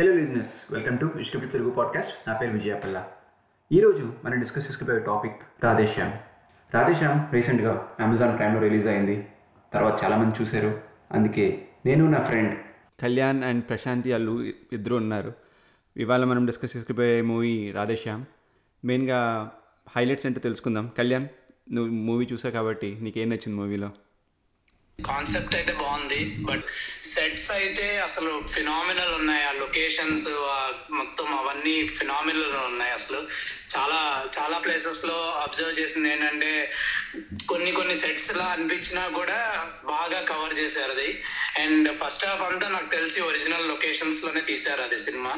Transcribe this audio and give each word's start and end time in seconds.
Hello 0.00 0.12
లిజినెస్ 0.12 0.72
welcome 0.72 0.98
to 0.98 1.10
ఇష్టపి 1.20 1.46
Telugu 1.46 1.70
podcast 1.70 2.28
నా 2.28 2.38
పేరు 2.38 2.52
విజయపల్ల 2.52 3.06
ఈరోజు 3.72 4.12
మనం 4.24 4.40
డిస్కస్ 4.40 4.66
చేసుకుపోయే 4.66 5.00
టాపిక్ 5.00 5.64
రాధేశ్యామ్. 5.64 6.12
రాధేశ్యామ్ 6.74 7.34
రీసెంట్గా 7.34 7.88
అమెజాన్ 8.00 8.38
ప్రైమ్లో 8.38 8.60
రిలీజ్ 8.60 8.86
అయింది. 8.86 9.28
తర్వాత 9.74 10.04
చాలామంది 10.04 10.42
చూశారు. 10.42 10.80
అందుకే 11.12 11.68
నేను 11.86 12.10
నా 12.10 12.22
ఫ్రెండ్ 12.22 12.58
కళ్యాణ్ 13.02 13.44
అండ్ 13.44 13.64
ప్రశాంతి 13.68 14.10
వాళ్ళు 14.10 14.52
ఇద్దరు 14.72 14.94
ఉన్నారు. 14.94 15.32
ఇవాళ 15.96 16.24
మనం 16.24 16.46
డిస్కస్ 16.46 16.76
చేసుకుపోయే 16.76 17.20
మూవీ 17.20 17.72
రాధేశ్యామ్. 17.72 18.24
మెయిన్గా 18.84 19.50
హైలైట్స్ 19.96 20.26
ఏంటో 20.26 20.40
తెలుసుకుందాం. 20.40 20.90
కళ్యాణ్ 20.98 21.26
నువ్వు 21.72 21.92
మూవీ 21.92 22.28
చూసావు 22.32 22.52
కాబట్టి 22.52 22.98
నీకేం 23.00 23.28
నచ్చింది 23.28 23.54
మూవీలో 23.54 23.90
కాన్సెప్ట్ 24.98 25.54
అయితే 25.54 25.72
బాగుంది 25.72 26.18
బట్ 26.48 26.64
సెట్స్ 27.02 27.50
అయితే 27.50 27.98
అసలు 27.98 28.42
ఫినామినల్ 28.54 29.14
ఉన్నాయి. 29.14 29.44
ఆ 29.44 29.52
లొకేషన్స్ 29.52 30.26
మొత్తం 30.90 31.26
అవన్నీ 31.34 31.86
ఫినామినల్ 31.88 32.56
ఉన్నాయి 32.64 32.92
అసలు. 32.92 33.20
చాలా 33.74 33.98
చాలా 34.38 34.58
ప్లేసెస్లో 34.58 35.16
అబ్జర్వ్ 35.44 35.78
చేసింది 35.78 36.08
ఏంటంటే 36.12 36.50
కొన్ని 37.48 37.72
కొన్ని 37.72 37.94
సెట్స్ 37.94 38.30
లా 38.36 38.44
అనిపించినా 38.46 39.08
కూడా 39.08 39.38
బాగా 39.84 40.20
కవర్ 40.20 40.58
చేశారు 40.58 40.90
అది. 40.90 41.10
అండ్ 41.58 41.88
ఫస్ట్ 41.96 42.26
హాఫ్ 42.26 42.42
అంతా 42.42 42.68
నాకు 42.68 42.88
తెలిసి 42.88 43.20
ఒరిజినల్ 43.20 43.68
లొకేషన్స్లోనే 43.68 44.40
తీశారు 44.40 44.82
అది 44.82 44.98
cinema. 44.98 45.34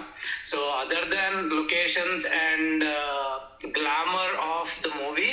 So 0.46 0.58
other 0.82 1.08
than 1.08 1.38
locations 1.52 2.26
and 2.44 2.84
glamour 3.78 4.36
of 4.52 4.80
the 4.80 4.88
movie 4.96 5.30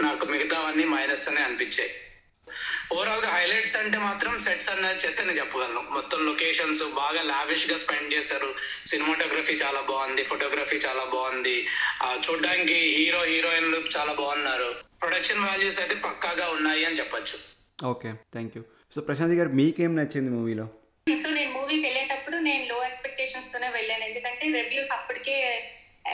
నాకు 0.00 0.26
మిగతావన్నీ 0.26 0.84
మైనస్ 0.84 1.28
అనే 1.28 1.40
అనిపించాయి. 1.40 1.90
ఓవరాల్గా 2.96 3.30
హైలైట్స్ 3.36 3.74
అంటే 3.76 3.98
మాత్రం 3.98 4.32
సెట్స్ 4.44 4.68
అన్న 4.72 4.86
చెత్త 5.02 5.18
నేను 5.22 5.38
చెప్పగలను. 5.38 5.80
మొత్తం 5.96 6.20
లొకేషన్స్ 6.28 6.82
బాగా 7.00 7.22
లావిష్గా 7.22 7.76
స్పెండ్ 7.82 8.14
చేశారు. 8.14 8.50
సినిమాటోగ్రఫీ 8.90 9.54
చాలా 9.62 9.80
బాగుంది 9.90 10.22
ఫోటోగ్రఫీ 10.30 10.76
చాలా 10.86 11.04
బాగుంది. 11.14 11.56
ఆ 12.02 12.10
చూడడానికి 12.24 12.78
హీరో 12.96 13.20
హీరోయిన్లు 13.32 13.80
చాలా 13.96 14.12
బాగున్నారు. 14.22 14.70
ప్రొడక్షన్ 15.02 15.44
వాల్యూస్ 15.48 15.80
అయితే 15.82 15.96
పక్కాగా 16.08 16.48
ఉన్నాయి 16.56 16.84
అని 16.84 16.98
చెప్పొచ్చు. 17.00 17.38
Okay 17.92 18.10
thank 18.36 18.54
you 18.56 18.62
so 18.94 19.00
Prashanti 19.08 19.38
గారు 19.40 19.50
మీకేం 19.60 19.92
నచ్చింది 20.00 20.30
మూవీలో 20.36 20.66
సో 21.22 21.28
నేను 21.36 21.50
మూవీకి 21.56 21.84
వెళ్ళేటప్పుడు 21.86 22.36
నేను 22.46 22.64
లో 22.70 22.78
ఎక్స్పెక్టేషన్స్ 22.86 23.52
తోనే 23.52 23.68
వెళ్ళాను. 23.76 24.04
ఎందుకంటే 24.08 24.46
రివ్యూస్ 24.56 24.90
అప్పటికే 24.96 25.36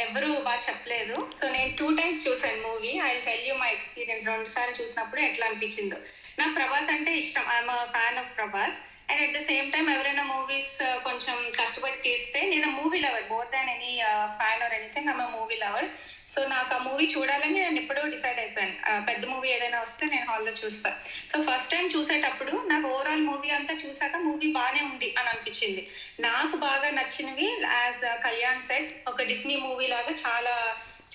ఎవరు 0.05 0.29
బాగా 0.47 0.61
చెప్పలేదు. 0.67 1.17
సో 1.39 1.45
నేను 1.55 1.71
టూ 1.79 1.87
టైమ్స్ 2.01 2.21
చూసాను 2.27 2.61
movie 2.67 2.93
I 3.09 3.13
tell 3.27 3.47
you 3.49 3.55
my 3.63 3.71
experience 3.77 4.29
రెండు 4.31 4.49
సార్లు 4.55 4.75
చూసినప్పుడు 4.81 5.21
ఎట్లా 5.29 5.45
అనిపించిందో. 5.49 5.99
నాకు 6.45 6.57
ప్రభాస్ 6.57 6.91
అంటే 6.95 7.11
ఇష్టం. 7.21 7.45
I'm 7.53 7.71
fan 7.93 8.19
of 8.23 8.33
Prabhas. 8.39 8.77
And 9.11 9.21
at 9.25 9.35
the 9.37 9.41
same 9.49 9.67
time 9.73 9.87
ఎవరైనా 9.95 10.23
మూవీస్ 10.33 10.71
uh, 10.87 10.97
కొంచెం 11.07 11.37
కష్టపడి 11.59 11.99
తీస్తే 12.07 12.41
నేను 12.51 12.69
movie 12.79 12.99
lover 13.05 13.27
more 13.33 13.49
than 13.55 13.71
any 13.75 13.93
fan 14.39 14.63
or 14.67 14.75
anything 14.79 15.09
I'm 15.13 15.35
movie 15.37 15.57
lover 15.63 15.89
so 16.33 16.41
నాకు 16.53 16.73
ఆ 16.77 16.79
మూవీ 16.87 17.07
చూడాలని 17.15 17.59
నేను 17.65 17.79
ఎప్పుడో 17.83 18.03
డిసైడ్ 18.15 18.41
అయిపోయాను. 18.45 18.77
Uh, 18.91 19.01
పెద్ద 19.09 19.23
మూవీ 19.33 19.49
ఏదైనా 19.57 19.79
వస్తే 19.85 20.05
నేను 20.15 20.27
హాల్లో 20.31 20.55
చూస్తాను 20.63 20.97
సో 21.33 21.39
ఫస్ట్ 21.49 21.73
టైం 21.75 21.87
చూసేటప్పుడు 21.95 22.55
నాకు 22.73 22.89
ఓవరాల్ 22.95 23.27
మూవీ 23.31 23.53
అంతా 23.59 23.77
చూసాక 23.85 24.23
మూవీ 24.29 24.49
బాగానే 24.59 24.83
ఉంది 24.93 25.11
అని 25.19 25.31
అనిపించింది. 25.35 25.85
నాకు 26.29 26.57
బాగా 26.69 26.91
నచ్చినవి 27.01 27.49
యాజ్ 27.79 28.05
కళ్యాణ్ 28.27 28.67
సెట్ 28.71 28.93
ఒక 29.13 29.21
డిస్నీ 29.33 29.57
మూవీ 29.67 29.89
లాగా 29.95 30.15
చాలా 30.25 30.57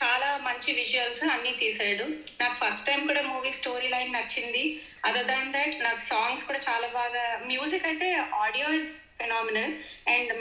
చాలా 0.01 0.27
మంచి 0.47 0.69
విజువల్స్ 0.79 1.21
అన్ని 1.33 1.51
తీసాడు. 1.61 2.05
నాకు 2.41 2.55
ఫస్ట్ 2.61 2.85
టైం 2.87 3.01
కూడా 3.07 3.21
మూవీ 3.21 3.51
స్టోరీ 3.57 3.87
లైన్ 3.93 4.13
నచ్చింది. 4.13 4.63
అదర్ 5.07 5.29
దాన్ 5.31 5.53
దట్ 5.55 5.75
నాకు 5.85 6.01
సాంగ్స్ 6.11 6.45
కూడా 6.49 6.59
చాలా 6.69 6.87
బాగా 6.99 7.23
మ్యూజిక్ 7.51 7.87
అయితే 7.91 8.07
ఆడియో 8.43 8.67
ఇస్ 8.79 8.91
ఫెనామినల్ 9.19 9.73
అండ్ 10.13 10.31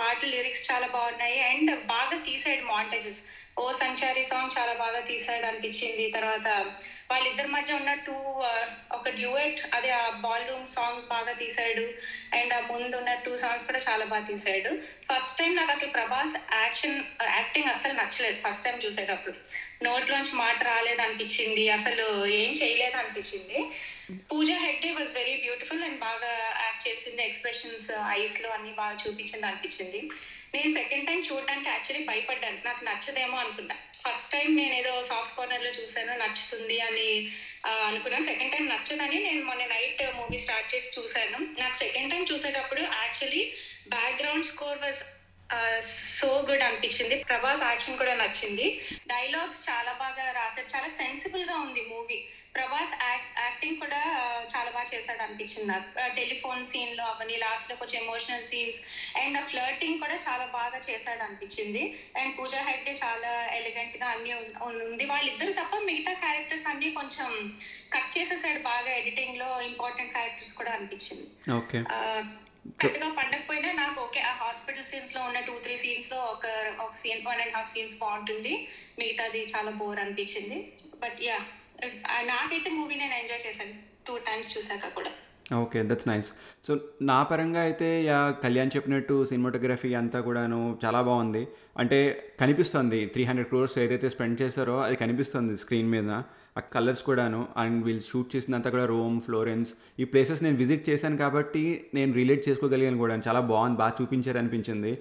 పాటలు 0.00 0.30
లిరిక్స్ 0.34 0.66
చాలా 0.70 0.86
బాగున్నాయి. 0.96 1.38
అండ్ 1.50 1.72
బాగా 1.94 2.16
తీసాడు 2.28 2.64
మాంటేజెస్ 2.74 3.20
ఓ 3.56 3.64
సంచారి 3.72 4.22
సాంగ్ 4.22 4.54
చాలా 4.54 4.72
బాగా 4.74 5.00
తీసాడు 5.08 5.44
అనిపించింది. 5.46 6.04
తర్వాత 6.10 6.48
వాళ్ళిద్దరి 7.10 7.48
మధ్య 7.48 7.74
ఉన్న 7.74 7.92
టూ 8.06 8.14
ఒక 8.96 9.08
డ్యూయట్ 9.18 9.60
అదే 9.76 9.90
ఆ 9.94 10.04
బాల్రూమ్ 10.24 10.66
సాంగ్ 10.66 11.02
బాగా 11.08 11.32
తీసాడు 11.32 11.84
అండ్ 12.38 12.52
ఆ 12.54 12.60
ముందు 12.70 12.94
ఉన్న 13.00 13.12
టూ 13.24 13.32
సాంగ్స్ 13.36 13.66
కూడా 13.66 13.80
చాలా 13.88 14.04
బాగా 14.04 14.26
తీసాడు 14.26 14.70
ఫస్ట్ 15.08 15.38
టైం 15.38 15.52
నాకు 15.54 15.72
అసలు 15.72 15.90
ప్రభాస్ 15.90 16.34
యాక్షన్ 16.56 16.96
యాక్టింగ్ 17.36 17.70
అసలు 17.74 17.94
నచ్చలేదు. 18.00 18.38
ఫస్ట్ 18.44 18.64
టైం 18.64 18.78
చూసేటప్పుడు. 18.84 19.34
నోట్లోంచి 19.84 20.34
మాట 20.36 20.58
రాలేదు 20.64 21.02
అనిపించింది. 21.02 21.64
అసలు 21.70 22.06
ఏం 22.40 22.50
చేయలేదు 22.60 22.96
అనిపించింది. 22.96 23.58
Pooja 24.30 24.56
Hegde 24.64 24.90
was 24.92 25.12
very 25.14 25.34
beautiful 25.44 25.84
and 25.84 26.00
బాగా 26.00 26.32
యాక్ట్ 26.64 26.86
చేసింది. 26.88 27.20
ఎక్స్ప్రెషన్స్ 27.28 27.88
ఐస్లో 28.18 28.50
అన్ని 28.50 28.72
బాగా 28.80 28.96
చూపించింది 29.02 29.46
అనిపించింది. 29.46 30.00
నేను 30.54 30.70
సెకండ్ 30.74 31.06
టైం 31.08 31.20
చూడడానికి 31.28 31.68
యాక్చువల్లీ 31.68 32.02
భయపడ్డాను. 32.06 32.58
నాకు 32.64 32.82
నచ్చదేమో 32.84 33.36
అనుకున్నా. 33.44 33.76
ఫస్ట్ 34.04 34.32
టైం 34.32 34.48
నేను 34.56 34.74
ఏదో 34.80 34.90
సాఫ్ట్ 35.02 35.36
కార్నర్లో 35.36 35.70
చూసాను 35.70 36.12
నచ్చుతుంది 36.22 36.76
అని 36.80 37.08
అనుకున్నాను. 37.88 38.24
సెకండ్ 38.30 38.52
టైం 38.54 38.66
నచ్చదని 38.68 39.18
నేను 39.26 39.42
మొన్న 39.44 39.64
నైట్ 39.74 40.02
మూవీ 40.16 40.38
స్టార్ట్ 40.44 40.72
చేసి 40.74 40.90
చూసాను 40.96 41.38
నాకు 41.60 41.76
సెకండ్ 41.84 42.10
టైం 42.12 42.24
చూసేటప్పుడు 42.32 42.80
actually 42.80 43.42
background 43.96 44.48
score 44.52 44.78
was 44.78 45.00
so 46.20 46.46
good 46.50 46.62
అనిపించింది. 46.62 47.24
ప్రభాస్ 47.24 47.62
యాక్షన్ 47.62 47.98
కూడా 47.98 48.14
నచ్చింది. 48.14 48.80
డైలాగ్స్ 49.06 49.70
చాలా 49.70 49.92
బాగా 49.92 50.32
రాశాడు. 50.32 50.76
చాలా 50.76 50.88
సెన్సిబుల్గా 50.88 51.56
ఉంది 51.56 51.86
మూవీ 51.90 52.24
ప్రభాస్ 52.54 52.92
యాక్టింగ్ 53.40 53.76
కూడా 53.76 54.00
చాలా 54.56 54.70
బాగా 54.70 54.86
చేశాడు 54.94 55.22
అనిపించింది 55.22 55.68
నాకు. 55.68 56.14
టెలిఫోన్ 56.16 56.64
సీన్లో 56.64 57.04
అవన్నీ 57.04 57.36
లాస్ట్లో 57.36 57.76
కొంచెం 57.76 58.02
ఎమోషనల్ 58.02 58.44
సీన్స్ 58.44 58.78
అండ్ 59.18 59.38
ఆ 59.38 59.42
ఫ్లర్టింగ్ 59.42 59.98
కూడా 59.98 60.14
చాలా 60.14 60.44
బాగా 60.44 60.80
చేశాడు 60.90 61.22
అనిపించింది. 61.22 61.98
అండ్ 62.20 62.38
పూజా 62.38 62.62
హెగ్డే 62.62 62.92
చాలా 63.04 63.32
ఎలిగెంట్గా 63.44 64.06
అన్ని 64.06 64.34
ఉంది. 64.66 65.04
వాళ్ళిద్దరు 65.04 65.52
తప్ప 65.52 65.76
మిగతా 65.76 66.12
క్యారెక్టర్స్ 66.12 66.66
అన్ని 66.66 66.90
కొంచెం 66.90 67.56
కట్ 67.92 68.18
చేసేసాడు. 68.18 68.62
బాగా 68.62 68.90
ఎడిటింగ్లో 68.90 69.60
ఇంపార్టెంట్ 69.60 70.12
క్యారెక్టర్స్ 70.12 70.54
కూడా 70.54 70.72
అనిపించింది. 70.72 71.26
పెద్దగా 72.82 73.08
పండకపోయినా 73.18 73.70
నాకు 73.82 73.98
ఓకే 74.04 74.20
ఆ 74.30 74.32
హాస్పిటల్ 74.42 74.86
సీన్స్లో 74.90 75.20
ఉన్న 75.28 75.40
టూ 75.48 75.54
త్రీ 75.64 75.74
సీన్స్లో 75.82 76.18
ఒక 76.34 76.46
ఒక 76.84 76.94
scene 77.02 77.22
one 77.28 77.40
and 77.44 77.56
half 77.56 77.72
scenes 77.74 77.96
బాగుంటుంది 78.02 78.54
మిగతాది 79.00 79.42
చాలా 79.54 79.72
బోర్ 79.80 80.00
అనిపించింది. 80.04 80.58
బట్ 81.02 81.18
యా 81.28 81.38
నాకైతే 82.32 82.70
మూవీ 82.78 82.94
నేను 83.02 83.14
ఎంజాయ్ 83.22 83.44
చేశాను. 83.46 83.74
టూ 84.06 84.16
టైమ్స్ 84.28 84.52
చూసాక 84.54 84.88
కూడా. 84.96 85.12
ఓకే 85.62 85.78
దట్స్ 85.88 86.08
నైస్ 86.08 86.28
సో 86.66 86.72
నా 87.10 87.16
పరంగా 87.30 87.60
అయితే 87.68 87.88
యా 88.04 88.18
కళ్యాణ్ 88.44 88.70
చెప్పినట్టు 88.76 89.16
సినిమాటోగ్రఫీ 89.30 89.90
అంతా 90.00 90.18
కూడాను 90.28 90.60
చాలా 90.84 91.00
బాగుంది. 91.08 91.42
అంటే 91.82 91.98
కనిపిస్తుంది. 92.40 93.00
త్రీ 93.14 93.24
హండ్రెడ్ 93.30 93.50
క్రోర్స్ 93.50 93.76
ఏదైతే 93.84 94.08
స్పెండ్ 94.14 94.40
చేశారో 94.42 94.76
అది 94.86 94.96
కనిపిస్తుంది 95.02 95.54
స్క్రీన్ 95.64 95.92
మీద. 95.96 96.10
ఆ 96.58 96.60
కలర్స్ 96.60 97.02
కూడాను 97.02 97.48
అండ్ 97.56 97.84
వీళ్ళు 97.84 98.02
షూట్ 98.02 98.36
చేసినంత 98.36 98.68
కూడా 98.68 98.84
రోమ్ 98.84 99.20
ఫ్లోరెన్స్ 99.20 99.70
ఈ 100.00 100.04
ప్లేసెస్ 100.04 100.42
నేను 100.42 100.56
విజిట్ 100.56 100.90
చేశాను 100.90 101.16
కాబట్టి 101.16 101.86
నేను 101.94 102.12
రిలేట్ 102.12 102.48
చేసుకోగలిగాను 102.48 102.98
కూడా. 102.98 103.20
చాలా 103.28 103.40
బాగుంది 103.40 103.76
బాగా 103.76 103.92
చూపించారు 104.02 104.38
అనిపించింది. 104.38 104.98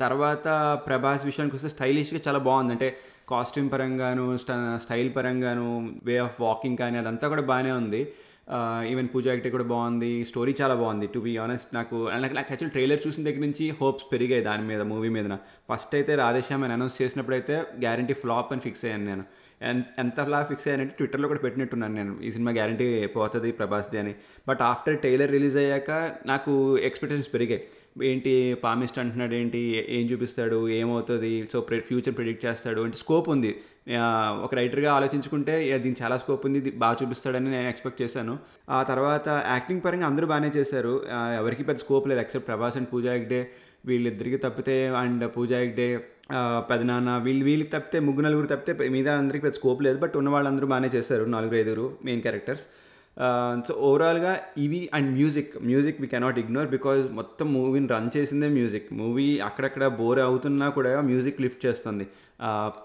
తర్వాత 0.00 0.80
ప్రభాస్ 0.86 1.24
విషయానికి 1.24 1.56
వస్తే 1.56 1.68
స్టైలిష్గా 1.68 2.20
చాలా 2.28 2.38
బాగుంది. 2.38 2.72
అంటే 2.72 2.96
కాస్ట్యూమ్ 3.28 3.72
పరంగాను 3.72 4.36
స్ట- 4.36 4.76
స్టైల్ 4.76 5.16
పరంగాను 5.16 6.00
వే 6.04 6.16
ఆఫ్ 6.16 6.40
వాకింగ్ 6.40 6.76
కానీ 6.76 6.98
అదంతా 6.98 7.28
కూడా 7.28 7.42
బాగానే 7.42 7.72
ఉంది. 7.72 8.12
ఈవెన్ 8.90 9.08
పూజా 9.14 9.30
యాక్టే 9.32 9.50
కూడా 9.54 9.66
బాగుంది. 9.72 10.10
స్టోరీ 10.30 10.52
చాలా 10.60 10.74
బాగుంది 10.82 11.06
టు 11.14 11.20
బి 11.24 11.32
ఆనెస్ట్ 11.44 11.70
నాకు 11.78 11.96
నాకు 12.22 12.34
నాకు 12.38 12.50
యాక్చువల్ 12.52 12.72
ట్రైలర్ 12.76 13.00
చూసిన 13.06 13.24
దగ్గర 13.26 13.42
నుంచి 13.46 13.64
హోప్స్ 13.80 14.06
పెరిగాయి 14.12 14.42
దాని 14.48 14.64
మీద 14.70 14.82
మూవీ 14.92 15.10
మీద 15.16 15.36
ఫస్ట్ 15.70 15.92
అయితే 15.98 16.14
రాధేశ్యామ్ 16.22 16.64
అని 16.66 16.74
అనౌన్స్ 16.76 16.96
చేసినప్పుడు 17.02 17.36
అయితే 17.38 17.56
గ్యారంటీ 17.84 18.16
ఫ్లాప్ 18.22 18.52
అని 18.54 18.64
ఫిక్స్ 18.66 18.84
అయ్యాను 18.86 19.06
నేను. 19.10 19.24
ఎంత 19.70 19.84
ఎంత 20.02 20.24
ఫ్లాప్ 20.26 20.48
ఫిక్స్ 20.50 20.66
అయ్యానంటే 20.68 20.94
ట్విట్టర్లో 20.98 21.28
కూడా 21.30 21.40
పెట్టినట్టున్నాను 21.44 21.94
నేను. 22.00 22.12
ఈ 22.26 22.28
సినిమా 22.34 22.50
గ్యారంటీ 22.58 22.86
పోతుంది 23.16 23.50
ప్రభాస్ది 23.60 23.98
అని. 24.02 24.12
బట్ 24.48 24.62
ఆఫ్టర్ 24.62 24.98
టైలర్ 25.04 25.32
రిలీజ్ 25.36 25.56
అయ్యాక 25.64 25.90
నాకు 26.26 26.52
ఎక్స్పెక్టేషన్స్ 26.88 27.30
పెరిగాయి. 27.34 27.62
ఏంటి 28.10 28.32
పామిస్ట్ 28.64 28.98
అంటున్నాడు 29.02 29.34
ఏంటి 29.34 29.60
ఏం 29.96 30.04
చూపిస్తాడు 30.10 30.58
ఏమవుతుంది 30.80 31.32
సో 31.52 31.60
ఫ్యూచర్ 31.88 32.14
ప్రిడిక్ట్ 32.18 32.44
చేస్తాడు 32.46 32.80
అంటే 32.80 32.98
స్కోప్ 33.04 33.28
ఉంది. 33.34 33.50
ఒక 34.44 34.52
రైటర్గా 34.60 34.90
ఆలోచించుకుంటే 34.98 35.54
దీని 35.64 35.82
దీనికి 35.84 36.00
చాలా 36.02 36.16
స్కోప్ 36.22 36.42
ఉంది 36.48 36.60
బాగా 36.82 36.96
చూపిస్తాడని 37.00 37.50
నేను 37.54 37.68
ఎక్స్పెక్ట్ 37.72 38.00
చేశాను. 38.02 38.34
ఆ 38.76 38.80
తర్వాత 38.90 39.28
యాక్టింగ్ 39.54 39.82
పరంగా 39.86 40.06
అందరూ 40.10 40.26
బాగానే 40.32 40.50
చేశారు. 40.58 40.94
ఎవరికి 41.40 41.64
పెద్ద 41.70 41.80
స్కోప్ 41.84 42.06
లేదు 42.10 42.20
ఎక్సెప్ట్ 42.24 42.48
ప్రభాస్ 42.50 42.76
అండ్ 42.80 42.90
పూజా 42.92 43.12
హెగ్డే. 43.16 43.40
వీళ్ళిద్దరికి 43.88 44.38
తప్పితే 44.44 44.76
అండ్ 45.02 45.24
పూజా 45.36 45.58
హెగ్డే 45.64 45.88
పెదనాన్న 46.70 47.10
వీళ్ళు 47.26 47.44
వీళ్ళకి 47.48 47.70
తప్పితే 47.76 47.98
ముగ్గురు 48.06 48.24
నలుగురు 48.26 48.48
తప్పితే 48.52 48.88
మీద 48.96 49.08
అందరికీ 49.22 49.42
పెద్ద 49.46 49.56
స్కోప్ 49.60 49.80
లేదు 49.86 49.98
బట్ 50.04 50.16
ఉన్న 50.20 50.28
వాళ్ళందరూ 50.34 50.66
బాగానే 50.72 50.90
చేశారు 50.96 51.24
నలుగురు 51.34 51.58
ఐదుగురు 51.60 51.86
మెయిన్ 52.06 52.22
క్యారెక్టర్స్ 52.26 52.64
Uh, 53.24 53.54
సో 53.66 53.72
ఓవరాల్గా 53.86 54.32
ఇవి 54.64 54.78
and 54.96 55.08
music 55.16 55.54
music 55.68 55.96
we 56.02 56.08
cannot 56.12 56.36
ignore 56.42 56.68
because 56.74 57.00
మొత్తం 57.12 57.46
మూవీని 57.54 57.88
రన్ 57.92 58.10
చేసిందే 58.16 58.48
మ్యూజిక్ 58.48 58.86
మూవీ 59.00 59.24
అక్కడక్కడ 59.46 59.84
బోర్ 60.00 60.20
అవుతున్నా 60.26 60.66
కూడా 60.76 61.00
మ్యూజిక్ 61.08 61.40
లిఫ్ట్ 61.44 61.66
చేస్తుంది. 61.66 62.04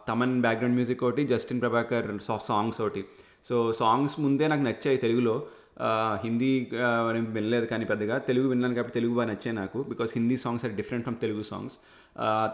తమన్ 0.09 0.33
బ్యాక్గ్రౌండ్ 0.45 0.77
మ్యూజిక్ 0.80 1.03
ఒకటి 1.07 1.24
జస్టిన్ 1.33 1.62
ప్రభాకర్ 1.63 2.07
సాంగ్స్ 2.50 2.80
ఒకటి. 2.85 3.03
సో 3.50 3.57
సాంగ్స్ 3.81 4.15
ముందే 4.25 4.47
నాకు 4.53 4.65
నచ్చాయి 4.69 5.00
తెలుగులో. 5.06 5.35
హిందీ 6.24 6.50
నేను 7.16 7.30
వినలేదు 7.36 7.66
కానీ 7.66 7.86
పెద్దగా. 7.86 8.18
తెలుగు 8.28 8.48
విన్నాను 8.50 8.75
కాబట్టి 8.75 8.94
తెలుగు 9.00 9.14
బాగా 9.18 9.28
నచ్చాయి 9.30 9.56
నాకు. 9.56 9.80
Because 9.92 10.12
Hindi 10.16 10.38
songs 10.38 10.66
are 10.66 10.74
different 10.74 11.04
from 11.06 11.18
Telugu 11.22 11.44
songs 11.44 11.75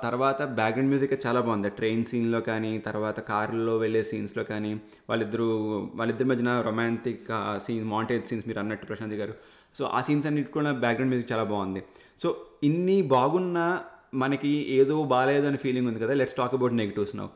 తర్వాత 0.04 0.42
బ్యాక్గ్రౌండ్ 0.60 0.92
మ్యూజిక్ 0.92 1.13
చాలా 1.25 1.39
బాగుంది. 1.42 1.69
ట్రైన్ 1.69 2.04
సీన్లో 2.06 2.42
కానీ 2.42 2.71
తర్వాత 2.88 3.19
కారులో 3.19 3.77
వెళ్ళే 3.77 4.04
సీన్స్లో 4.12 4.44
కానీ 4.44 4.71
వాళ్ళిద్దరూ 5.10 5.48
వాళ్ళిద్దరి 5.95 6.27
మధ్యన 6.30 6.62
రొమాంటిక్ 6.62 7.27
సీన్ 7.66 7.86
మాంటేజ్ 7.86 8.25
సీన్స్ 8.25 8.48
మీరు 8.48 8.60
అన్నట్టు 8.60 8.86
ప్రశాంత్ 8.86 9.13
గారు. 9.13 9.33
సో 9.80 9.86
ఆ 9.86 10.01
సీన్స్ 10.01 10.27
అన్నిటి 10.27 10.51
కూడా 10.51 10.72
బ్యాక్గ్రౌండ్ 10.72 11.12
మ్యూజిక్ 11.13 11.31
చాలా 11.31 11.44
బాగుంది. 11.44 11.83
సో 12.24 12.30
ఇన్ని 12.63 13.01
బాగున్నా 13.01 13.68
మనకి 14.13 14.51
ఏదో 14.80 15.04
బాగాలేదు 15.04 15.48
అనే 15.48 15.57
ఫీలింగ్ 15.57 15.88
ఉంది 15.88 16.00
కదా. 16.00 16.13
Let's 16.13 16.36
talk 16.36 16.54
about 16.54 16.74
negatives 16.74 17.15
now 17.15 17.27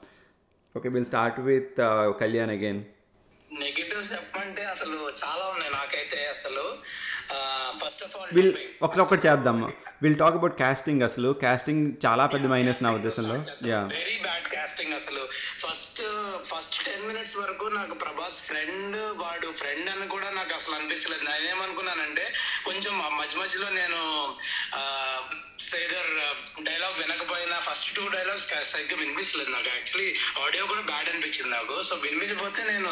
okay 0.77 0.89
will 0.89 1.05
start 1.05 1.39
with 1.39 1.75
Kalyan 2.21 2.51
again 2.51 2.81
negatives 3.59 4.11
చెప్పమంటే 4.11 4.65
అసలు 4.65 4.97
చాలా 5.23 5.45
ఉన్నాయి 5.53 5.71
నాకైతే 5.71 6.27
అసలు. 6.27 6.65
ఫస్ట్ 7.83 8.03
ఆఫ్ 8.03 8.17
ఆల్ 8.17 8.29
విల్ 8.33 8.53
ఒకటి 8.83 9.27
చేద్దాం 9.27 9.73
విల్ 10.01 10.17
టాక్ 10.19 10.35
అబౌట్ 10.35 10.59
కాస్టింగ్ 10.59 11.01
అసలు. 11.01 11.29
కాస్టింగ్ 11.43 11.83
చాలా 12.05 12.25
పెద్ద 12.25 12.47
మైనస్ 12.47 12.83
నా 12.83 12.91
ఉద్దేశంలో. 12.91 13.35
యా 13.69 13.79
వెరీ 13.79 14.17
బ్యాడ్ 14.21 14.47
కాస్టింగ్ 14.55 14.93
అసలు. 14.93 15.23
ఫస్ట్ 15.63 16.03
ఫస్ట్ 16.51 16.85
టెన్ 16.85 17.07
మినిట్స్ 17.07 17.37
వరకు 17.37 17.65
నాకు 17.65 17.93
ప్రభాస్ 17.93 18.39
ఫ్రెండ్ 18.41 18.97
వాడు 19.23 19.51
ఫ్రెండ్ 19.51 19.89
అని 19.89 20.07
కూడా 20.07 20.29
నాకు 20.29 20.53
అసలు 20.53 20.75
అనిపించలేదు. 20.75 21.23
నేను 21.29 21.49
ఏమనుకున్నానంటే 21.49 22.33
కొంచెం 22.65 22.99
మధ్య 22.99 23.37
మధ్యలో 23.39 23.69
నేను 23.69 24.01
సేదర్ 25.73 26.09
డైలాగ్ 26.67 26.95
um, 26.95 27.01
వినకపోయినా 27.01 27.57
ఫస్ట్ 27.67 27.89
టూ 27.97 28.03
డైలాగ్స్ 28.15 28.47
సరిగ్గా 28.73 28.97
వినిపించలేదు 29.03 29.51
నాకు. 29.55 29.69
యాక్చువల్లీ 29.75 30.09
ఆడియో 30.43 30.63
కూడా 30.71 30.83
బ్యాడ్ 30.91 31.09
అనిపించింది 31.11 31.51
నాకు. 31.57 31.75
సో 31.87 31.95
వినిపించకపోతే 32.05 32.61
నేను 32.71 32.91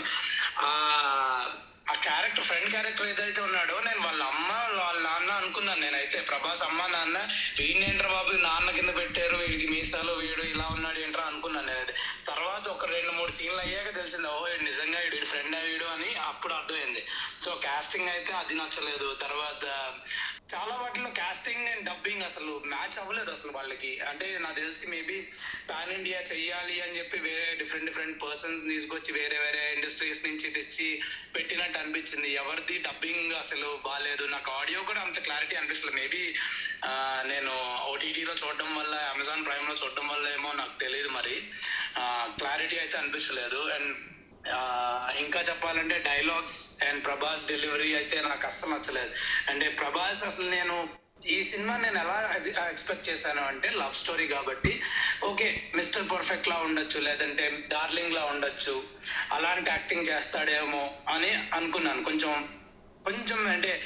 ఆ 0.68 1.96
క్యారెక్టర్ 2.06 2.46
ఫ్రెండ్ 2.48 2.70
క్యారెక్టర్ 2.74 3.08
ఏదైతే 3.12 3.40
ఉన్నాడో 3.48 3.76
నేను 3.88 4.02
వాళ్ళ 4.08 4.22
అమ్మ 4.34 4.50
వాళ్ళ 4.82 5.00
నాన్న 5.08 5.30
అనుకున్నాను. 5.42 5.82
నేనైతే 5.86 6.18
ప్రభాస్ 6.30 6.62
అమ్మ 6.68 6.82
నాన్న 6.94 7.18
వీడినేంట్రా 7.60 8.10
బాబు 8.16 8.32
నాన్న 8.48 8.70
కింద 8.78 8.92
పెట్టారు 9.00 9.36
వీడికి 9.42 9.68
మీసాలు 9.74 10.14
వీడు 10.24 10.44
ఇలా 10.54 10.68
ఉన్నాడు 10.76 11.00
ఏంట్రా 11.06 11.26
అనుకున్నాను 11.32 11.68
నేనైతే 11.70 11.96
తర్వాత 12.32 12.66
ఒక 12.76 12.86
రెండు 12.96 13.12
మూడు 13.18 13.32
సీన్లు 13.38 13.62
అయ్యాక 13.66 13.90
తెలిసింది 14.00 14.28
ఓ 14.34 14.38
వీడు 14.46 14.64
నిజంగా 14.70 15.00
వీడు 15.14 15.28
ఫ్రెండ్ 15.34 15.56
అయ్యాడు 15.62 15.88
అని 15.96 16.10
అప్పుడు 16.30 16.54
అర్థమైంది. 16.60 17.04
సో 17.44 17.52
కాస్టింగ్ 17.66 18.12
అయితే 18.16 18.34
అది 18.42 18.56
నచ్చలేదు. 18.62 19.10
తర్వాత 19.26 19.66
చాలా 20.54 20.76
వాటిలో 20.76 21.10
కాస్టింగ్ 21.10 21.68
అండ్ 21.68 21.86
డబ్బింగ్ 21.86 22.24
అసలు 22.24 22.62
మ్యాచ్ 22.66 22.96
అవ్వలేదు 23.00 23.32
అసలు 23.32 23.52
వాళ్ళకి. 23.52 23.92
అంటే 24.10 24.28
నాకు 24.38 24.56
తెలిసి 24.56 24.86
మేబీ 24.88 25.18
పాన్ 25.70 25.92
ఇండియా 25.92 26.20
చెయ్యాలి 26.32 26.76
అని 26.82 26.98
చెప్పి 26.98 27.18
వేరే 27.20 27.46
డిఫరెంట్ 27.54 27.86
డిఫరెంట్ 27.86 28.18
పర్సన్స్ 28.24 28.64
తీసుకొచ్చి 28.64 29.12
వేరే 29.14 29.38
వేరే 29.40 29.74
ఇండస్ట్రీస్ 29.74 30.22
నుంచి 30.26 30.50
తెచ్చి 30.50 30.88
పెట్టినట్టు 31.36 31.80
అనిపించింది. 31.80 32.32
ఎవరిది 32.34 32.78
డబ్బింగ్ 32.78 33.34
అసలు 33.34 33.80
బాగాలేదు 33.86 34.26
నాకు 34.26 34.52
ఆడియో 34.52 34.82
కూడా 34.82 35.02
అంత 35.02 35.20
క్లారిటీ 35.20 35.56
అనిపిస్తుంది 35.56 35.96
మేబీ 35.96 36.24
నేను 37.24 37.54
ఓటీటీలో 37.92 38.36
చూడడం 38.44 38.76
వల్ల 38.76 38.96
అమెజాన్ 39.14 39.46
ప్రైమ్లో 39.46 39.76
చూడడం 39.84 40.08
వల్ల 40.08 40.28
ఏమో 40.28 40.52
నాకు 40.54 40.76
తెలియదు 40.80 41.10
మరి. 41.10 41.36
క్లారిటీ 42.40 42.78
అయితే 42.78 42.98
అనిపించలేదు. 42.98 43.62
అండ్ 43.70 43.92
ఇంకా 45.20 45.40
చెప్పాలంటే 45.42 46.00
డైలాగ్స్ 46.00 46.84
అండ్ 46.84 47.06
ప్రభాస్ 47.06 47.48
డెలివరీ 47.48 47.96
అయితే 47.96 48.22
నాకు 48.22 48.46
అస్సలు 48.46 48.72
నచ్చలేదు. 48.72 49.12
అంటే 49.50 49.70
ప్రభాస్ 49.70 50.24
అసలు 50.24 50.50
నేను 50.50 50.90
ఈ 51.28 51.44
సినిమా 51.44 51.78
నేను 51.78 51.98
ఎలా 52.00 52.70
ఎక్స్పెక్ట్ 52.70 53.10
చేశాను 53.10 53.42
అంటే 53.42 53.70
లవ్ 53.70 53.94
స్టోరీ 53.94 54.28
కాబట్టి 54.28 54.82
ఓకే 55.24 55.72
మిస్టర్ 55.76 56.10
పర్ఫెక్ట్ 56.12 56.48
లా 56.48 56.58
ఉండొచ్చు 56.58 57.00
లేదంటే 57.00 57.68
డార్లింగ్ 57.68 58.14
లా 58.14 58.24
ఉండొచ్చు 58.26 58.84
అలాంటి 59.32 59.70
యాక్టింగ్ 59.70 60.08
చేస్తాడేమో 60.08 60.92
అని 61.10 61.32
అనుకున్నాను. 61.54 62.04
కొంచెం 62.04 62.50
కొంచెం 63.06 63.48
అంటే 63.48 63.82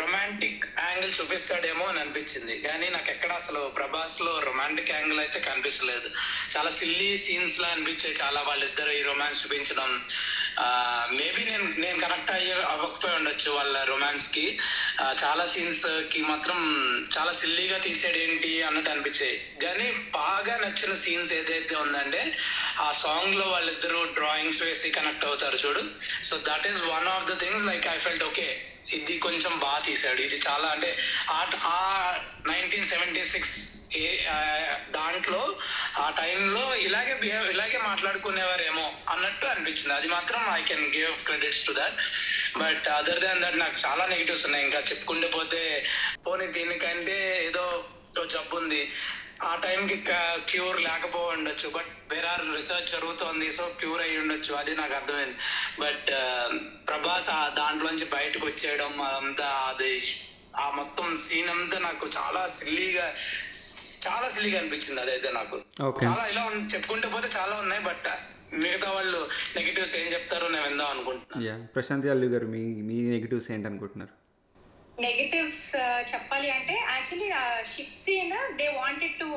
రొమాంటిక్ 0.00 0.66
యాంగిల్ 0.78 1.12
చూపిస్తాడేమో 1.20 1.84
అని 1.84 2.00
అనిపించింది. 2.00 2.58
కానీ 2.58 2.88
నాకు 2.88 3.10
ఎక్కడ 3.10 3.32
అసలు 3.32 3.60
ప్రభాస్లో 3.76 4.38
రొమాంటిక్ 4.38 4.90
యాంగిల్ 4.90 5.20
అయితే 5.20 5.40
కనిపించలేదు. 5.40 6.10
చాలా 6.56 6.70
సిల్లీ 6.70 7.16
సీన్స్ 7.16 7.60
లా 7.60 7.68
అనిపించాయి 7.68 8.14
చాలా 8.22 8.40
వాళ్ళిద్దరు 8.42 8.90
ఈ 8.90 9.02
రొమాన్స్ 9.02 9.44
చూపించడం. 9.44 9.90
మేబీ 11.18 11.44
నేను 11.44 11.66
నేను 11.80 12.00
కనెక్ట్ 12.00 12.30
అయ్యే 12.30 12.52
అవ్వకపోయి 12.52 13.14
ఉండొచ్చు 13.14 13.50
వాళ్ళ 13.50 13.84
రొమాన్స్కి. 13.84 14.58
చాలా 15.24 15.46
సీన్స్కి 15.46 16.22
మాత్రం 16.22 16.58
చాలా 17.18 17.32
సిల్లీగా 17.32 17.78
తీసాడు 17.78 18.16
ఏంటి 18.16 18.62
అన్నట్టు 18.62 18.90
అనిపించాయి. 18.90 19.36
కానీ 19.64 19.92
బాగా 20.14 20.56
నచ్చిన 20.56 20.94
సీన్స్ 20.94 21.32
ఏదైతే 21.32 21.74
ఉందంటే 21.74 22.36
ఆ 22.80 22.92
సాంగ్లో 22.92 23.46
వాళ్ళిద్దరూ 23.48 24.04
డ్రాయింగ్స్ 24.04 24.62
వేసి 24.62 24.90
కనెక్ట్ 24.90 25.24
అవుతారు 25.24 25.58
చూడు. 25.66 25.84
So 26.24 26.36
that 26.48 26.66
is 26.66 26.80
one 26.80 27.08
of 27.08 27.26
the 27.30 27.40
things 27.40 27.64
like 27.64 27.86
I 27.86 27.98
felt 27.98 28.24
okay 28.24 28.48
ఇది 28.98 29.14
కొంచెం 29.18 29.52
బాగా 29.58 29.80
తీసాడు 29.88 30.20
ఇది 30.28 30.38
చాలా 30.48 30.68
అంటే 30.74 30.90
ఆ 31.74 31.78
నైన్టీన్ 32.52 32.90
సెవెంటీ 32.92 33.22
సిక్స్ 33.34 33.54
ఏ 33.96 34.04
దాంట్లో 34.96 35.40
ఆ 36.02 36.04
టైంలో 36.20 36.62
ఇలాగే 36.84 37.14
బిహేవ్ 37.14 37.46
ఇలాగే 37.54 37.78
మాట్లాడుకునేవారేమో 37.88 38.84
అన్నట్టు 39.12 39.46
అనిపించింది. 39.46 39.94
అది 39.94 40.08
మాత్రం 40.08 40.40
I 40.58 40.60
can 40.70 40.86
give 40.96 41.14
credits 41.28 41.64
to 41.66 41.72
that 41.80 41.98
but 42.62 42.86
other 42.98 43.20
than 43.24 43.42
that 43.44 43.58
నాకు 43.64 43.76
చాలా 43.86 44.04
నెగిటివ్స్ 44.06 44.46
ఉన్నాయి. 44.46 44.64
ఇంకా 44.68 44.80
చెప్పుకుంటే 44.90 45.28
పోతే 45.36 45.62
పోనీ 46.26 46.46
దీనికంటే 46.58 47.18
ఏదో 47.48 47.64
జబ్బు 48.32 48.56
ఉంది. 48.56 48.82
ఆ 49.42 49.52
టైంకి 49.56 49.96
క్యూర్ 50.48 50.80
లేకపో 50.80 51.20
ఉండొచ్చు 51.28 51.68
బట్ 51.68 51.90
వేరే 52.12 52.26
ఆర్ 52.26 52.44
రీసెర్చ్ 52.56 52.92
జరుగుతోంది 52.92 53.52
సో 53.52 53.64
క్యూర్ 53.80 54.02
అయ్యి 54.02 54.18
ఉండొచ్చు 54.18 54.52
అది 54.54 54.76
నాకు 54.76 54.94
అర్థమైంది. 54.94 55.36
బట్ 55.80 56.10
ప్రభాస్ 56.88 57.30
ఆ 57.30 57.48
దాంట్లోంచి 57.58 58.04
బయటకు 58.08 58.46
వచ్చేయడం 58.46 58.92
అంతా 59.12 59.48
అది 59.68 59.92
ఆ 60.56 60.70
మొత్తం 60.70 61.16
సీన్ 61.16 61.48
అంతా 61.48 61.78
నాకు 61.78 62.06
చాలా 62.16 62.48
సిల్లీగా 62.48 63.06
చాలా 64.06 64.28
సిల్లీగా 64.28 64.58
అనిపించింది 64.58 65.00
అదైతే 65.00 65.32
నాకు. 65.32 65.56
చాలా 66.04 66.22
ఇలా 66.26 66.42
చెప్పుకుంటే 66.74 67.08
పోతే 67.08 67.28
చాలా 67.36 67.54
ఉన్నాయి 67.58 67.82
బట్ 67.82 68.08
మిగతా 68.54 68.90
వాళ్ళు 68.90 69.20
నెగిటివ్స్ 69.56 69.94
ఏం 69.96 70.12
చెప్తారో 70.12 70.48
నేను 70.48 70.64
విందాం 70.68 70.90
అనుకుంటున్నాను 70.90 71.66
ప్రశాంత్ 71.74 72.06
అల్లు 72.06 72.26
గారు 72.26 72.46
మీ 72.46 72.62
మీ 72.88 72.96
నెగిటివ్స్ 73.10 73.50
ఏంటనుకుంటున్నారు? 73.50 74.12
నెగటివ్స్ 75.00 75.66
చెప్పాలి 76.12 76.48
అంటే 76.56 76.74
actually 76.94 77.28
ship 77.74 78.00
scene 78.02 78.34
they 78.58 78.66
wanted 78.80 79.18
to 79.20 79.28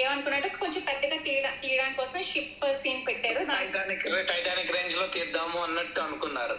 ఏమనుకున్నట్టు 0.00 0.58
కొంచెం 0.62 0.82
పెద్దగా 0.90 1.16
తీయడా 1.24 1.50
తీయడానికి 1.62 1.98
కోసం 2.00 2.22
షిప్ 2.30 2.64
సీన్ 2.82 3.02
పెట్టారు. 3.08 3.40
టైటానిక్ 3.50 4.06
టైటానిక్ 4.32 4.72
రేంజ్లో 4.76 5.06
తీద్దాము 5.16 5.58
అన్నట్టు 5.66 6.00
అనుకున్నారు. 6.06 6.56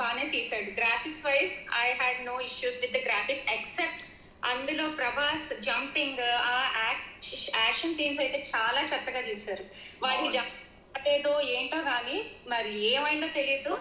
బాగానే 0.00 0.24
తీసాడు 0.34 0.70
graphics 0.78 1.24
wise 1.26 1.54
I 1.82 1.86
had 2.00 2.20
no 2.30 2.34
issues 2.48 2.80
with 2.84 2.94
the 2.96 3.00
graphics 3.08 3.46
except 3.56 4.02
అందులో 4.52 4.86
ప్రభాస్ 5.00 5.46
జంపింగ్ 5.66 6.20
ఆ 6.50 6.54
యాక్షన్ 7.64 7.94
సీన్స్ 7.98 8.20
అయితే 8.24 8.38
చాలా 8.52 8.80
చెత్తగా 8.92 9.22
తీశారు. 9.28 9.64
వాడికి 10.02 10.30
జంప్ 10.36 10.56
ఏంటో 11.54 11.78
కానీ 11.82 12.16
మరి 12.48 12.70
ఏమైందో 12.84 13.26
తెలియదు 13.26 13.72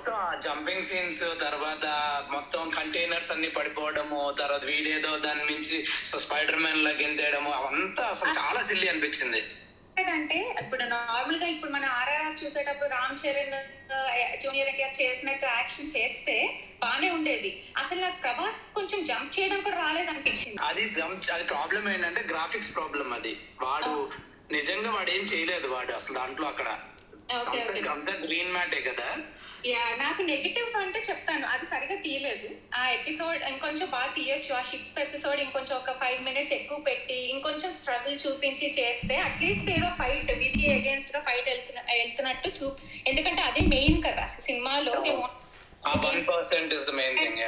జంపింగ్ 0.41 0.81
సీన్స్ 0.81 1.23
తర్వాత 1.39 1.85
మొత్తం 2.31 2.69
కంటైనర్స్ 2.69 3.31
అన్ని 3.31 3.49
పడిపోవడము 3.49 4.31
తర్వాత 4.31 4.65
వీడేదో 4.65 5.17
దాని 5.17 5.45
నుంచి 5.53 5.85
స్పైడర్ 6.25 6.59
మ్యాన్ 6.59 6.83
లా 6.83 6.89
గెంతేయడము 6.89 7.51
అవంతా 7.51 8.05
అసలు 8.07 8.33
చాలా 8.39 8.61
చిల్లి 8.61 8.89
అనిపించింది. 8.89 9.41
అంటే 10.13 10.37
ఇప్పుడు 10.61 10.83
నార్మల్గా 10.83 11.47
ఇప్పుడు 11.47 11.71
మన 11.71 11.85
ఆర్ఆర్ఆర్ 11.85 12.43
చూసేటప్పుడు 12.43 12.89
రామ్ 12.89 13.17
చరణ్ 13.25 13.57
జూనియర్ 14.43 14.69
ఎన్టీఆర్ 14.69 15.01
చేసినట్టు 15.01 15.45
యాక్షన్ 15.45 15.93
చేస్తే 15.97 16.35
బానే 16.83 17.09
ఉండేది. 17.09 17.51
అసలు 17.77 17.99
నాకు 18.01 18.21
ప్రభాస్ 18.21 18.61
కొంచెం 18.75 19.03
జంప్ 19.03 19.39
చేయడం 19.39 19.61
కూడా 19.61 19.77
రాలేదనిపించింది. 19.77 20.57
అది 20.61 20.89
జంప్ 20.89 21.29
అది 21.31 21.43
ప్రాబ్లం 21.43 21.89
ఏంటంటే 21.89 22.23
గ్రాఫిక్స్ 22.31 22.75
ప్రాబ్లం 22.75 23.13
అది. 23.13 23.37
వాడు 23.61 23.93
నిజంగా 24.51 24.91
వాడు 24.91 25.09
ఏం 25.09 25.23
చేయలేదు 25.23 25.67
వాడు 25.67 25.91
అసలు 25.91 26.15
దాంట్లో 26.15 26.47
అక్కడ. 26.47 26.79
గ్రీన్ 28.23 28.51
మ్యాటే 28.51 28.81
కదా? 28.81 29.07
యా 29.65 29.95
నాకు 29.97 30.21
నెగిటివ్ 30.21 30.75
అంటే 30.75 30.99
చెప్తాను. 31.09 31.47
అది 31.47 31.65
సరిగా 31.65 31.95
తీయలేదు. 31.95 32.47
ఆ 32.75 32.89
ఎపిసోడ్ 32.89 33.43
ఇంకొంచెం 33.43 33.89
బాగా 33.89 34.13
తీయొచ్చు. 34.13 34.53
ఆ 34.53 34.61
షిప్ 34.61 34.99
ఎపిసోడ్ 34.99 35.39
ఇంకొంచెం 35.39 35.77
ఒక 35.77 35.91
ఫైవ్ 35.91 36.23
మినిట్స్ 36.23 36.53
ఎక్కువ 36.53 36.79
పెట్టి 36.79 37.13
ఇంకొంచెం 37.25 37.71
స్ట్రగుల్ 37.71 38.19
చూపించి 38.27 38.73
చేస్తే 38.79 39.15
అట్లీస్ట్ 39.17 39.69
ఏదో 39.69 39.89
ఫైట్ 39.97 40.31
విధి 40.31 40.73
అగేన్స్ట్గా 40.73 41.19
ఫైట్ 41.19 41.49
వెళ్తున్న 41.49 41.81
వెళ్తున్నట్టు 41.91 42.49
చూ 42.59 42.67
ఎందుకంటే 43.07 43.41
అదే 43.41 43.61
మెయిన్ 43.67 44.03
కదా. 44.03 44.25
సినిమాలో 44.41 44.95
ఆ 45.85 45.93
one 46.05 46.21
percent 46.27 46.73
is 46.73 46.87
the 46.87 46.93
main 46.93 47.17
thing 47.17 47.41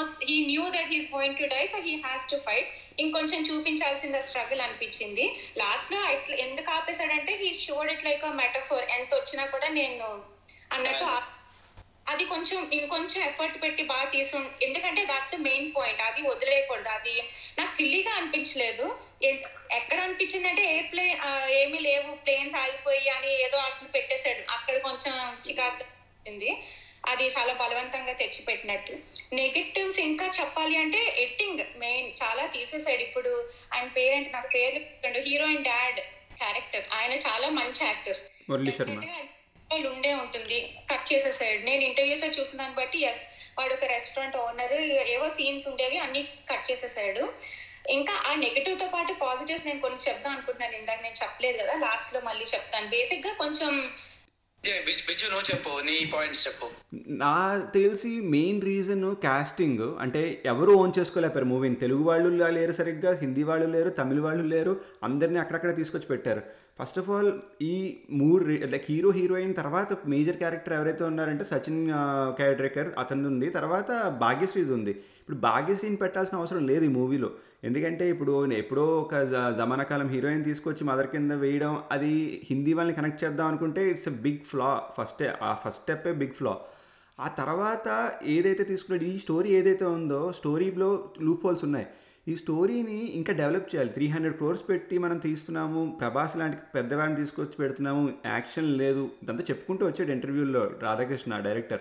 he 0.00 0.46
knew 0.46 0.68
that 0.68 0.86
he's 0.86 1.14
going 1.14 1.36
to 1.36 1.44
die 1.44 1.66
so 1.66 1.78
he 1.78 2.02
has 2.06 2.30
to 2.30 2.36
fight 2.36 2.68
ఇంకొంచెం 2.98 3.42
చూపించాల్సిన 3.42 4.20
స్ట్రగుల్ 4.20 4.60
అనిపించింది. 4.60 5.36
లాస్ట్లో 5.58 6.10
ఎట్లా 6.10 6.36
ఎందుకు 6.36 6.70
ఆపేశాడంటే 6.70 7.36
he 7.36 7.54
showed 7.54 7.90
it 7.90 8.04
like 8.04 8.24
metaphor 8.24 8.84
ఎంత 8.84 9.14
వచ్చినా 9.14 9.46
కూడా 9.46 9.68
నేను 9.68 10.22
అన్నట్టు 10.72 11.34
అది 12.08 12.24
కొంచెం 12.24 12.70
ఇంకొంచెం 12.72 13.24
ఎఫర్ట్ 13.24 13.62
పెట్టి 13.62 13.82
బాగా 13.82 14.04
తీసు 14.04 14.36
ఎందుకంటే 14.62 15.04
దాట్స్ 15.04 15.32
ద 15.32 15.34
మెయిన్ 15.34 15.72
పాయింట్ 15.76 16.00
అది 16.02 16.28
వదిలేయకూడదు. 16.28 16.88
అది 16.88 17.22
నాకు 17.58 17.74
సిల్లీగా 17.76 18.12
అనిపించలేదు. 18.14 18.98
ఎన్- 19.22 19.74
ఎక్కడ 19.76 20.00
అనిపించింది 20.00 20.48
అంటే 20.48 20.78
ఏ 20.78 20.82
ప్లేన్ 20.82 21.50
ఏమీ 21.50 21.78
లేవు. 21.78 22.14
ప్లేన్స్ 22.14 22.54
ఆగిపోయి 22.54 23.08
అని 23.08 23.44
ఏదో 23.44 23.58
అట్లు 23.58 23.88
పెట్టేశాడు. 23.88 24.52
అక్కడ 24.52 24.78
కొంచెం 24.78 25.36
చికాకు 25.48 25.84
అది 27.08 27.26
చాలా 27.28 27.52
బలవంతంగా 27.52 28.12
తెచ్చిపెట్టినట్టు. 28.12 28.92
నెగటివ్స్ 29.34 29.98
ఇంకా 29.98 30.26
చెప్పాలి 30.40 30.76
అంటే 30.76 31.00
ఎట్టింగ్ 31.18 31.62
మెయిన్ 31.76 32.08
చాలా 32.22 32.46
తీసేసాడు 32.46 33.02
ఇప్పుడు. 33.08 33.32
ఆయన 33.74 33.88
పేరెంట్ 33.88 34.32
నాకు 34.32 34.48
పేరు 34.56 35.20
హీరోయిన్ 35.28 35.64
డాడ్ 35.64 36.00
క్యారెక్టర్ 36.40 36.86
ఆయన 36.92 37.12
చాలా 37.12 37.48
మంచి 37.48 37.86
యాక్టర్ 37.86 38.20
వాళ్ళు 39.70 39.88
ఉండే 39.88 40.14
ఉంటుంది. 40.14 40.58
కట్ 40.90 41.12
చేసేసాడు. 41.12 41.58
నేను 41.58 41.82
ఇంటర్వ్యూస్ 41.84 42.40
చూసిన 42.40 42.58
దాన్ని 42.58 42.76
బట్టి 42.76 42.98
ఎస్ 43.04 43.22
వాడు 43.58 43.72
ఒక 43.74 43.84
రెస్టారెంట్ 43.84 44.36
ఓనర్ 44.36 44.74
ఏవో 45.14 45.28
సీన్స్ 45.28 45.68
ఉండేవి 45.68 45.98
అన్ని 45.98 46.22
కట్ 46.50 46.70
చేసేసాడు. 46.70 47.32
ఇంకా 47.90 48.12
ఆ 48.26 48.34
నెగటివ్తో 48.34 48.86
పాటు 48.86 49.12
పాజిటివ్స్ 49.12 49.66
నేను 49.66 49.80
కొన్ని 49.80 49.98
చెప్దాం 50.08 50.32
అనుకుంటున్నాను. 50.32 50.76
ఇందాక 50.76 51.00
నేను 51.02 51.14
చెప్పలేదు 51.22 51.56
కదా 51.62 51.74
లాస్ట్లో 51.74 52.20
మళ్ళీ 52.20 52.44
చెప్తాను. 52.54 52.88
బేసిక్గా 52.88 53.32
కొంచెం 53.32 53.72
నీ 54.66 56.10
పాయింట్స్ 56.14 56.46
చెప్పు. 56.46 56.66
నా 57.08 57.64
తెలిసి 57.74 58.20
మెయిన్ 58.20 58.62
రీజన్ 58.62 59.16
కాస్టింగ్ 59.16 59.96
అంటే 60.00 60.42
ఎవరు 60.46 60.72
ఓన్ 60.72 60.92
చేసుకోలేపారు 60.98 61.44
మూవీని 61.44 61.74
తెలుగు 61.74 62.02
వాళ్ళు 62.02 62.44
లేరు 62.48 62.72
సరిగ్గా 62.72 63.18
హిందీ 63.20 63.42
వాళ్ళు 63.42 63.66
లేరు 63.66 63.88
తమిళ 63.88 64.20
వాళ్ళు 64.20 64.44
లేరు 64.44 64.80
అందరినీ 65.02 65.38
అక్కడక్కడ 65.38 65.76
తీసుకొచ్చి 65.76 66.06
పెట్టారు. 66.06 66.42
ఫస్ట్ 66.82 66.98
ఆఫ్ 66.98 67.10
ఆల్ 67.10 67.32
ఈ 67.62 67.98
మూడు 68.10 68.44
లైక్ 68.44 68.84
హీరో 68.88 69.10
హీరోయిన్ 69.10 69.54
తర్వాత 69.54 70.06
మేజర్ 70.06 70.36
క్యారెక్టర్ 70.36 70.74
ఎవరైతే 70.74 71.04
ఉన్నారంటే 71.04 71.44
సచిన్ 71.44 71.90
క్యారెక్టర్ 72.36 72.92
అతనిది. 72.98 73.28
ఉంది 73.28 73.48
తర్వాత 73.48 74.18
భాగ్యశ్రీది 74.20 74.72
ఉంది. 74.72 74.90
ఇప్పుడు 74.90 75.36
భాగ్యశ్రీని 75.36 75.96
పెట్టాల్సిన 75.96 76.38
అవసరం 76.38 76.66
లేదు 76.66 76.84
ఈ 76.84 76.88
మూవీలో 76.88 77.30
ఎందుకంటే 77.64 78.10
ఇప్పుడు 78.10 78.46
ఎప్పుడో 78.46 79.00
ఒక 79.00 79.14
జ- 79.14 79.58
జమానా 79.58 79.82
కాలం 79.82 80.08
హీరోయిన్ 80.08 80.44
తీసుకొచ్చి 80.44 80.84
మదర్ 80.84 81.06
కింద 81.06 81.30
వేయడం 81.30 81.82
అది 81.90 82.42
హిందీ 82.50 82.72
వాళ్ళని 82.72 82.96
కనెక్ట్ 82.96 83.24
చేద్దాం 83.24 83.46
అనుకుంటే 83.46 83.90
it's 83.90 84.08
a 84.08 84.10
big 84.10 84.38
flaw. 84.38 84.82
First 85.00 85.22
ఆ 85.42 85.56
ఫస్ట్ 85.64 85.82
స్టెప్పే 85.82 86.12
బిగ్ 86.12 86.32
ఫ్లా. 86.32 86.58
ఆ 87.20 87.28
తర్వాత 87.28 88.12
ఏదైతే 88.24 88.64
తీసుకున్నాడు 88.64 89.04
ఈ 89.04 89.18
స్టోరీ 89.18 89.50
ఏదైతే 89.50 89.84
ఉందో 89.84 90.32
స్టోరీలో 90.32 91.10
లూప్ 91.20 91.46
హోల్స్ 91.46 91.64
ఉన్నాయి. 91.64 91.86
ఈ 92.28 92.36
స్టోరీని 92.36 93.12
ఇంకా 93.12 93.32
డెవలప్ 93.32 93.74
చేయాలి. 93.74 93.90
త్రీ 93.90 94.06
హండ్రెడ్ 94.06 94.36
క్రోర్స్ 94.36 94.68
పెట్టి 94.68 94.98
మనం 94.98 95.18
తీస్తున్నాము 95.18 95.96
ప్రభాస్ 96.00 96.36
లాంటి 96.36 96.56
పెద్దవాడిని 96.74 97.16
తీసుకొచ్చి 97.16 97.52
పెడుతున్నాము 97.58 98.12
యాక్షన్ 98.26 98.78
లేదు. 98.78 99.10
ఇదంతా 99.22 99.42
చెప్పుకుంటూ 99.42 99.86
వచ్చాడు 99.86 100.10
ఇంటర్వ్యూల్లో 100.10 100.70
రాధాకృష్ణ 100.82 101.38
డైరెక్టర్. 101.38 101.80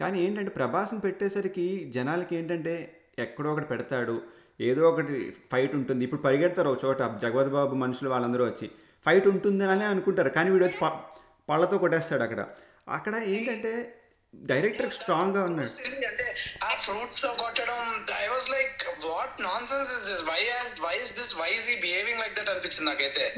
కానీ 0.00 0.24
ఏంటంటే 0.24 0.50
ప్రభాస్ని 0.50 1.00
పెట్టేసరికి 1.00 1.92
జనాలకి 1.94 2.36
ఏంటంటే 2.36 3.00
ఎక్కడో 3.18 3.52
ఒకటి 3.52 3.66
పెడతాడు. 3.66 4.41
ఏదో 4.60 4.88
ఒకటి 4.88 5.36
ఫైట్ 5.52 5.74
ఉంటుంది. 5.74 6.04
ఇప్పుడు 6.04 6.20
పరిగెడతారు 6.20 6.68
ఒక 6.68 6.84
చోట 6.84 6.98
జగవత్ 6.98 7.48
బాబు 7.48 7.74
మనుషులు 7.74 8.10
వాళ్ళందరూ 8.10 8.44
వచ్చి 8.44 8.70
ఫైట్ 9.06 9.26
ఉంటుందని 9.26 9.84
అనుకుంటారు. 9.84 10.28
కానీ 10.28 10.50
వీడు 10.50 10.64
వచ్చి 10.64 10.78
ప- 10.82 11.00
పళ్ళతో 11.48 11.78
కొట్టేస్తాడు 11.78 12.22
అక్కడ. 12.22 12.46
అక్కడ 12.88 13.14
ఏంటంటే 13.14 13.94
డైరెక్టర్ 14.34 14.92
స్ట్రాంగ్గా 14.92 15.44
ఉన్నాడు. 15.44 16.06
అంటే 16.06 16.34
ఆ 16.64 16.74
ఫ్రూట్స్లో 16.74 17.32
కొట్టడం 17.32 18.06
I 18.24 18.26
was 18.26 18.50
like 18.50 19.06
what 19.06 19.42
nonsense 19.66 19.90
is 19.92 20.10
this 20.10 20.22
why 20.22 20.48
and 20.48 20.80
why 20.80 20.98
is 20.98 21.12
this 21.12 21.36
why 21.36 21.50
is 21.50 21.70
he 21.70 21.80
behaving 21.80 22.20
like 22.20 22.34
that 22.34 22.50
అనిపించింది 22.50 22.84
నాకైతే. 22.84 23.34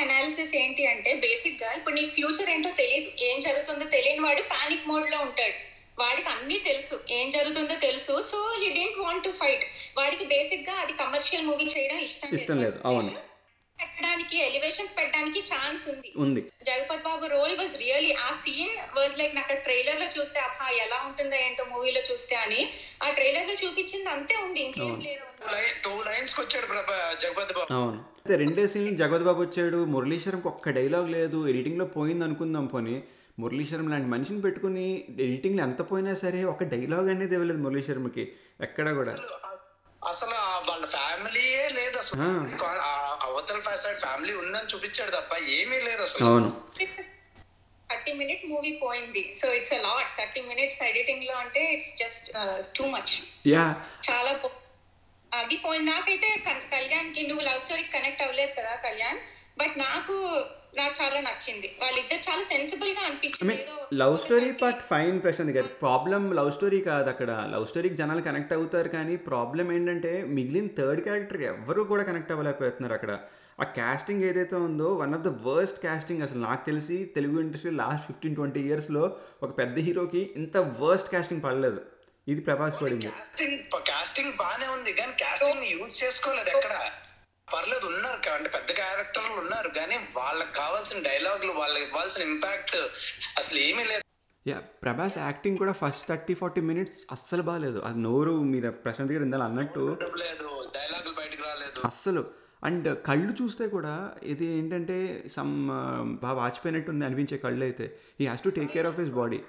అనాలిసిస్ 0.00 0.56
ఏంటి 0.56 0.86
అంటే 0.86 1.14
బేసిక్గా 1.14 1.72
ఇప్పుడు 1.72 1.94
నీకు 1.94 2.14
ఫ్యూచర్ 2.14 2.50
ఏంటో 2.50 2.70
తెలియదు. 2.70 3.24
ఏం 3.24 3.40
జరుగుతుందో 3.40 3.84
తెలియని 3.84 4.20
వాడు 4.20 4.42
పానిక్ 4.42 4.88
మోడ్లో 4.88 5.18
ఉంటాడు. 5.18 5.73
వాడికి 5.98 6.28
అన్ని 6.28 6.58
తెలుసు. 6.68 6.96
ఏం 7.18 7.26
జరుగుతుందో 7.30 7.74
తెలుసు. 7.86 8.14
So 8.30 8.38
he 8.60 8.68
didn't 8.78 8.98
want 9.04 9.24
to 9.24 9.32
fight 9.40 9.64
వాడికి 9.98 10.24
బేసిక్గా 10.24 10.74
అది 10.82 10.94
కమర్షియల్ 11.02 11.46
మూవీ 11.46 11.66
చేయడం 11.74 12.00
ఇష్టం 12.08 12.34
ఇష్టం 12.38 12.58
లేదు, 12.64 12.78
అవును. 12.84 13.12
పెట్టడానికి 13.78 14.36
ఎలివేషన్స్ 14.46 14.92
పెట్టడానికి 14.98 15.40
ఛాన్స్ 15.52 15.84
ఉంది. 15.92 16.10
ఉంది. 16.16 16.40
Jagapathi 16.68 17.04
Babu 17.06 17.24
role 17.26 17.54
was 17.58 17.74
really 17.82 18.12
ఆ 18.26 18.28
సీన్ 18.42 18.74
వాజ్ 18.96 19.16
లైక్ 19.18 19.34
నాకు 19.36 19.54
ట్రైలర్లో 19.66 20.06
చూస్తే 20.16 20.38
అబ్బా 20.40 20.66
ఎలా 20.84 20.98
ఉంటుందో 21.08 21.36
ఏంటో 21.46 21.64
మూవీలో 21.72 22.02
చూస్తే 22.10 22.34
అని 22.44 22.60
ఆ 23.04 23.08
ట్రైలర్లో 23.10 23.54
చూపించింది 23.62 24.08
అంతే 24.16 24.36
ఉంది. 24.44 24.60
ఇంకేం 24.60 24.86
అవును. 24.86 25.04
లేదు. 25.08 25.24
టూ 25.84 25.94
లైన్స్ 26.02 26.34
వచ్చాడు 26.40 26.66
జగపతి 27.22 27.54
బాబు. 27.54 27.68
అవును. 27.72 28.00
రెండే 28.42 28.64
సీన్లు 28.72 28.94
జగవత్ 28.96 29.26
బాబు 29.28 29.40
వచ్చాడు. 29.42 29.80
మురళీశ్వరంకి 29.94 30.48
ఒక్క 30.48 30.70
డైలాగ్ 30.78 31.10
లేదు. 31.10 31.40
ఎడిటింగ్లో 31.52 31.86
పోయింది 31.96 32.24
అనుకుందాం 32.24 32.66
పోనీ. 32.66 32.96
మురళీశ్వరం 33.38 33.88
లాంటి 33.88 34.06
మనిషిని 34.06 34.40
పెట్టుకుని 34.40 35.04
ఎడిటింగ్లో 35.20 35.62
ఎంత 35.62 35.90
పోయినా 35.90 36.14
సరే 36.14 36.44
ఒక 36.44 36.62
డైలాగ్ 36.62 37.08
అనేది 37.08 37.34
ఇవ్వలేదు 37.34 37.58
మురళీశ్వరంకి 37.58 38.32
ఎక్కడ 38.62 38.94
కూడా. 38.94 39.10
అసలు 40.08 40.30
వాళ్ళ 40.70 40.86
ఫ్యామిలీయే 40.86 41.68
లేదు 41.68 41.98
అసలు. 41.98 42.58
కా- 42.58 42.80
అవతల 43.26 43.76
సైడ్ 43.76 43.98
ఫ్యామిలీ 43.98 44.34
ఉందని 44.34 44.74
చూపించాడు 44.74 45.10
తప్ప 45.10 45.44
ఏమీ 45.48 45.80
లేదు 45.80 46.02
అసలు. 46.02 46.26
అవును. 46.26 46.62
థర్టీ 47.90 48.12
మినిట్ 48.12 48.46
మూవీ 48.46 48.80
పోయింది. 48.82 49.36
So 49.42 49.54
it's 49.54 49.72
a 49.72 49.76
lot. 49.76 50.18
Thirty 50.18 50.40
minutes 50.40 50.82
ఎడిటింగ్లో 50.82 51.32
అంటే 51.32 51.72
it's 51.72 51.96
just 51.96 52.32
too 52.76 52.84
much. 52.84 53.48
Yeah. 53.48 53.82
చాలా 54.10 54.32
పో- 54.32 54.50
అది 55.34 55.56
పోయింది 55.56 55.90
నాకైతే 55.90 56.42
కన్- 56.46 56.70
కళ్యాణ్కి 56.70 57.26
నువ్వు 57.26 57.44
లవ్ 57.44 57.60
స్టోరీకి 57.60 57.90
కనెక్ట్ 57.90 58.22
అవ్వలేదు 58.22 58.60
కదా 58.60 58.74
కళ్యాణ్. 58.74 59.18
బట్ 59.58 59.78
నాకు 59.78 60.44
నాకు 60.78 60.94
చాలా 61.02 61.20
నచ్చింది. 61.20 61.68
వాళ్ళిద్దరు 61.82 62.22
చాలా 62.30 62.42
సెన్సిబుల్గా 62.42 63.02
అనిపించింది. 63.06 63.56
Love 63.94 64.18
story 64.18 64.52
part 64.52 64.82
fine 64.90 65.22
Prashanth 65.22 65.54
garu. 65.56 65.66
Problem 65.66 66.32
love 66.32 66.52
story 66.52 66.80
కాదు 66.80 67.08
అక్కడ. 67.08 67.30
లవ్ 67.52 67.68
స్టోరీకి 67.68 67.94
జనాలు 67.94 68.20
కనెక్ట్ 68.20 68.52
అవుతారు 68.52 68.88
కానీ 68.88 69.16
ప్రాబ్లం 69.16 69.72
ఏంటంటే 69.72 70.12
మిగిలిన 70.38 70.68
థర్డ్ 70.78 71.02
క్యారెక్టర్ 71.02 71.42
ఎవరు 71.52 71.82
కూడా 71.82 72.02
కనెక్ట్ 72.02 72.32
అవ్వలేకపోతున్నారు 72.32 72.94
అక్కడ. 72.94 73.14
ఆ 73.60 73.64
కాస్టింగ్ 73.64 74.22
ఏదైతే 74.22 74.56
ఉందో 74.56 74.88
one 74.94 75.14
of 75.14 75.22
the 75.22 75.28
worst 75.48 75.82
casting 75.82 76.22
అసలు 76.22 76.38
నాకు 76.38 76.66
తెలిసి 76.66 76.96
Telugu 77.16 77.40
industry 77.40 77.70
last 77.70 78.06
fifteen 78.06 78.34
twenty 78.34 78.60
ఇయర్స్లో 78.60 79.16
ఒక 79.42 79.58
పెద్ద 79.58 79.78
హీరోకి 79.78 80.22
ఇంత 80.36 80.56
వర్స్ట్ 80.56 81.12
కాస్టింగ్ 81.12 81.42
పడలేదు. 81.42 81.80
ఇది 82.28 82.40
ప్రభాస్ 82.40 82.82
పడింది. 82.82 83.06
కాస్టింగ్ 83.06 83.58
కాస్టింగ్ 83.88 84.32
బానే 84.32 84.66
ఉంది 84.66 84.92
కానీ 84.92 85.12
కాస్టింగ్ 85.12 85.64
యూజ్ 85.64 86.04
చేసుకోలేదు 86.04 86.50
ఎక్కడ? 86.56 86.74
పర్లేదు 87.48 87.86
ఉన్నారు. 87.92 88.30
అంటే 88.36 88.48
పెద్ద 88.56 88.70
క్యారెక్టర్లు 88.80 89.34
ఉన్నారు 89.42 89.70
కానీ 89.78 89.96
వాళ్ళకి 90.20 90.52
కావాల్సిన 90.60 90.98
డైలాగులు 91.08 91.52
వాళ్ళకి 91.60 91.84
ఇవ్వాల్సిన 91.88 92.22
ఇంపాక్ట్ 92.32 92.76
అసలు 93.40 93.58
ఏమీ 93.68 93.84
లేదు. 93.90 94.02
యా 94.46 94.56
ప్రభాస్ 94.84 95.18
యాక్టింగ్ 95.18 95.60
కూడా 95.62 95.74
ఫస్ట్ 95.82 96.06
థర్టీ 96.08 96.34
ఫార్టీ 96.40 96.60
మినిట్స్ 96.70 97.04
అస్సలు 97.14 97.42
బాగాలేదు 97.48 97.78
అది 97.88 97.98
నోరు 98.06 98.32
మీరు 98.52 98.70
ప్రశాంత్ 98.84 99.12
గారు 99.14 99.24
ఇందాక 99.28 99.46
అన్నట్టు. 99.50 99.84
లేదు 100.24 100.48
డైలాగులు 100.78 101.14
బయటకు 101.20 101.44
రాలేదు. 101.50 101.80
అస్సలు. 101.90 102.24
అండ్ 102.68 102.88
కళ్ళు 103.06 103.32
చూస్తే 103.40 103.64
కూడా 103.76 103.94
ఇది 104.32 104.46
ఏంటంటే 104.58 104.96
సమ్ 105.36 105.54
బాగా 106.22 106.36
వాచిపోయినట్టు 106.42 106.90
ఉంది 106.92 107.04
అనిపించే 107.08 107.36
కళ్ళు 107.44 107.64
అయితే. 107.68 107.86
He 108.20 108.26
has 108.26 108.44
to 108.46 108.52
take 108.58 108.72
care 108.76 108.88
of 108.90 109.00
his 109.02 109.14
body 109.20 109.40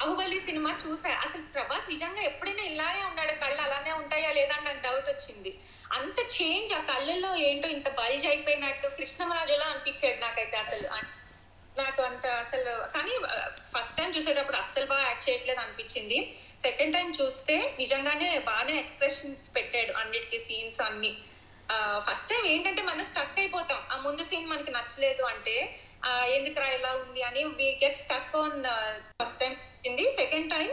Baahubali 0.00 0.38
cinema 0.48 0.70
చూసా. 0.82 1.10
అసలు 1.24 1.42
ప్రభాస్ 1.54 1.86
నిజంగా 1.94 2.22
ఎప్పుడైనా 2.30 2.64
ఇలానే 2.72 3.02
ఉన్నాడు 3.10 3.34
కళ్ళు 3.42 3.60
అలానే 3.66 3.92
ఉంటాయా 4.02 4.30
లేదా 4.38 4.54
అని 4.56 4.66
నాకు 4.68 4.80
డౌట్ 4.86 5.08
వచ్చింది. 5.12 5.50
అంత 5.90 6.18
చేంజ్ 6.36 6.72
ఆ 6.72 6.80
కళ్ళల్లో 6.90 7.30
ఏంటో 7.48 7.68
ఇంత 7.68 7.88
బల్జ్ 8.00 8.26
అయిపోయినట్టు 8.26 8.88
కృష్ణమరాజులా 8.88 9.66
అనిపించాడు 9.66 10.18
నాకైతే 10.20 10.56
అసలు. 10.56 10.88
నాకు 11.76 12.00
అంత 12.02 12.26
అసలు 12.42 12.72
కానీ 12.94 13.12
ఫస్ట్ 13.72 13.96
టైం 13.96 14.08
చూసేటప్పుడు 14.16 14.56
అస్సలు 14.56 14.86
బాగా 14.86 15.04
యాక్ట్ 15.08 15.26
చేయట్లేదు 15.28 15.60
అనిపించింది. 15.60 16.18
సెకండ్ 16.62 16.94
టైం 16.96 17.08
చూస్తే 17.20 17.56
నిజంగానే 17.78 18.38
బాగానే 18.50 18.74
ఎక్స్ప్రెషన్స్ 18.78 19.44
పెట్టాడు 19.56 19.92
అన్నిటికీ 19.92 20.38
సీన్స్ 20.38 20.80
అన్ని. 20.80 21.12
ఫస్ట్ 22.06 22.30
టైం 22.30 22.44
ఏంటంటే 22.46 22.82
మనం 22.82 23.04
స్టక్ 23.04 23.38
అయిపోతాం. 23.38 23.80
ఆ 23.92 23.96
ముందు 24.06 24.22
సీన్ 24.30 24.50
మనకి 24.52 24.70
నచ్చలేదు 24.70 25.22
అంటే 25.32 25.56
ఎందుకు 26.36 26.60
రా 26.60 26.66
ఇలా 26.68 26.90
ఉంది 26.94 27.22
అని 27.22 27.40
we 27.58 27.68
get 27.82 27.98
stuck 28.02 28.36
on 28.36 28.60
first 29.20 29.40
time 29.40 29.54
second 30.20 30.50
time 30.52 30.68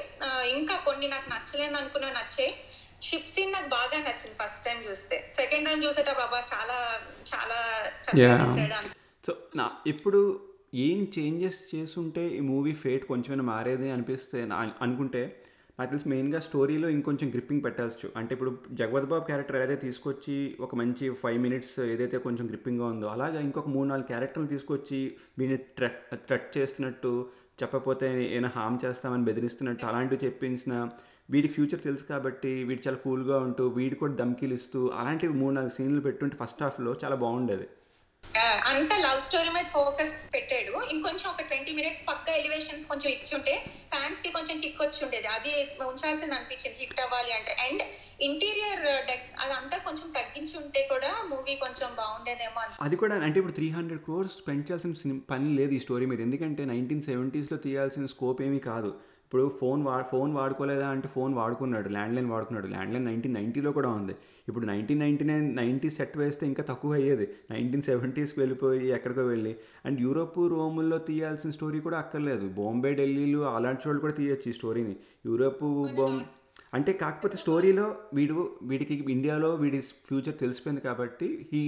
ఇంకా 0.57 0.75
కొన్ని 0.87 1.07
నాకు 1.07 1.27
నచ్చలేదు 1.29 1.75
అనుకున్నా 1.77 2.09
నచ్చాయి 2.09 2.51
షిప్ 3.01 3.29
సీన్ 3.29 3.53
నాకు 3.53 3.69
బాగా 3.69 3.97
నచ్చింది 3.99 4.35
ఫస్ట్ 4.35 4.65
టైం 4.65 4.77
చూస్తే. 4.89 5.31
సెకండ్ 5.35 5.67
టైం 5.69 5.83
చూసేటప్పుడు 5.83 6.25
బాబా 6.25 6.39
చాలా 6.53 6.77
చాలా 7.25 7.59
చక్కగా 8.05 8.79
సో 9.25 9.33
నా 9.55 9.65
ఇప్పుడు 9.87 10.21
ఏం 10.81 11.07
చేంజెస్ 11.17 11.75
చేసుంటే 11.75 12.27
ఈ 12.29 12.39
మూవీ 12.39 12.73
ఫేట్ 12.73 13.05
కొంచెమైనా 13.05 13.43
మారేది 13.43 13.89
అనిపిస్తే 13.91 14.45
నా 14.45 14.71
అనుకుంటే 14.81 15.21
నాకు 15.79 15.89
తెలిసి 15.89 16.09
మెయిన్గా 16.09 16.39
స్టోరీలో 16.39 16.89
ఇంకొంచెం 16.89 17.29
గ్రిప్పింగ్ 17.29 17.63
పెట్టచ్చు 17.63 18.11
అంటే 18.15 18.33
ఇప్పుడు 18.33 18.51
జగవత్ 18.71 19.05
బాబు 19.05 19.25
క్యారెక్టర్ 19.25 19.57
ఏదైతే 19.57 19.75
తీసుకొచ్చి 19.81 20.55
ఒక 20.59 20.75
మంచి 20.75 21.09
ఫైవ్ 21.13 21.39
మినిట్స్ 21.41 21.79
ఏదైతే 21.85 22.17
కొంచెం 22.17 22.45
గ్రిప్పింగ్గా 22.47 22.85
ఉందో 22.85 23.07
అలాగా 23.07 23.39
ఇంకొక 23.39 23.67
మూడు 23.67 23.87
నాలుగు 23.87 24.07
క్యారెక్టర్లు 24.07 24.47
తీసుకొచ్చి 24.47 24.99
వీడిని 25.37 25.57
థ్రెట్ 25.77 25.99
థ్రెట్ 26.27 26.57
చేస్తున్నట్టు 26.57 27.11
చెప్పకపోతే 27.63 28.07
ఏమైనా 28.27 28.51
హామ్ 28.55 28.79
చేస్తామని 28.85 29.25
బెదిరిస్తున్నట్టు 29.25 29.85
అలాంటివి 29.85 30.25
చెప్పించిన 30.25 30.73
వీడికి 31.29 31.53
ఫ్యూచర్ 31.53 31.81
తెలుసు 31.81 32.03
కాబట్టి 32.03 32.63
వీడు 32.63 32.87
చాలా 32.87 32.97
కూల్గా 32.97 33.37
ఉంటూ 33.37 33.67
వీడి 33.67 33.95
కూడా 33.95 34.13
దమ్కీలు 34.13 34.53
ఇస్తూ 34.53 34.79
అలాంటివి 34.87 35.33
మూడు 35.33 35.55
నాలుగు 35.55 35.75
సీన్లు 35.77 36.01
పెట్టుంటే 36.01 36.37
ఫస్ట్ 36.43 36.63
హాఫ్లో 36.63 36.95
చాలా 37.03 37.15
బాగుండేది. 37.15 37.67
అంత 38.71 38.93
లవ్ 38.93 39.19
స్టోరీ 39.21 39.49
మీద 39.49 39.67
ఫోకస్ 39.73 40.13
పెట్టాడు. 40.33 40.71
ఇంకొంచెం 40.93 41.27
ఒక 41.31 41.41
ట్వంటీ 41.41 41.71
మినిట్స్ 41.71 42.01
పక్క 42.07 42.29
ఎలివేషన్స్ 42.29 42.85
కొంచెం 42.85 43.09
ఇచ్చుంటే 43.11 43.53
ఫ్యాన్స్కి 43.93 44.29
కొంచెం 44.31 44.59
కిక్ 44.59 44.81
వచ్చి 44.81 44.99
ఉండేది. 45.05 45.27
అది 45.27 45.53
ఉంచాల్సింది 45.87 46.35
అనిపించింది. 46.35 46.77
హిట్ 46.79 47.01
అవ్వాలి 47.01 47.31
అంటే. 47.31 47.53
అండ్ 47.67 47.83
ఇంటీరియర్ 48.21 48.83
డెక్ 49.09 49.27
అదంతా 49.43 49.77
కొంచెం 49.77 50.07
తగ్గించి 50.17 50.55
ఉంటే 50.63 50.87
కూడా 50.91 51.11
మూవీ 51.29 51.55
కొంచెం 51.55 51.89
బాగుండేదేమో 52.01 52.61
అది 52.81 52.95
కూడా 52.95 53.15
అంటే 53.15 53.39
ఇప్పుడు 53.39 53.57
త్రీ 53.59 53.69
హండ్రెడ్ 53.69 54.01
క్రోర్స్ 54.01 54.37
స్పెండ్ 54.41 54.65
చేయాల్సిన 54.71 55.19
పని 55.31 55.49
లేదు 55.59 55.73
ఈ 55.73 55.79
స్టోరీ 55.79 56.05
మీద. 56.05 56.21
ఎందుకంటే 56.21 56.65
నైన్టీన్ 56.65 57.03
సెవెంటీస్లో 57.03 57.57
తీయాల్సిన 57.57 58.05
స్కోప్ 58.05 58.41
ఏమీ 58.41 58.59
కాదు. 58.71 58.91
ఇప్పుడు 59.25 59.43
ఫోన్ 59.59 59.81
వా 59.83 59.93
ఫోన్ 60.11 60.31
వాడుకోలేదా 60.35 60.87
అంటే 60.95 61.07
ఫోన్ 61.13 61.33
వాడుకున్నాడు 61.33 61.89
ల్యాండ్లైన్ 61.89 62.27
వాడుకున్నాడు. 62.33 62.67
ల్యాండ్లైన్ 62.73 63.05
నైన్టీన్ 63.05 63.33
నైంటీలో 63.33 63.71
కూడా 63.71 63.89
ఉంది. 63.89 64.13
ఇప్పుడు 64.47 64.65
nineteen 64.65 64.99
ninety 64.99 65.25
nine 65.25 65.47
ninety 65.55 65.89
set 65.89 66.17
వేస్తే 66.17 66.43
ఇంకా 66.47 66.63
తక్కువ 66.69 66.93
అయ్యేది 66.93 67.25
నైన్టీన్ 67.51 67.81
సెవెంటీస్కి 67.81 68.39
వెళ్ళిపోయి 68.39 68.89
ఎక్కడికో 68.97 69.21
వెళ్ళి. 69.21 69.53
అండ్ 69.85 70.01
యూరోప్ 70.01 70.37
రోముల్లో 70.53 70.97
తీయాల్సిన 70.97 71.51
స్టోరీ 71.51 71.79
కూడా 71.79 71.97
అక్కర్లేదు. 71.97 72.47
బాంబే 72.59 72.91
ఢిల్లీలు 72.93 73.39
అలాంటి 73.57 73.81
చోట్లు 73.85 74.01
కూడా 74.01 74.13
తీయచ్చు 74.13 74.49
ఈ 74.49 74.53
స్టోరీని. 74.53 74.95
యూరోప్ 75.25 75.63
బాంబ్ 75.99 76.21
అంటే 76.73 76.93
కాకపోతే 76.93 77.37
స్టోరీలో 77.37 77.95
వీడు 78.13 78.37
వీడికి 78.63 78.93
ఇండియాలో 79.15 79.49
వీడి 79.55 79.79
ఫ్యూచర్ 80.07 80.37
తెలిసిపోయింది 80.39 80.81
కాబట్టి 80.81 81.27
he 81.53 81.61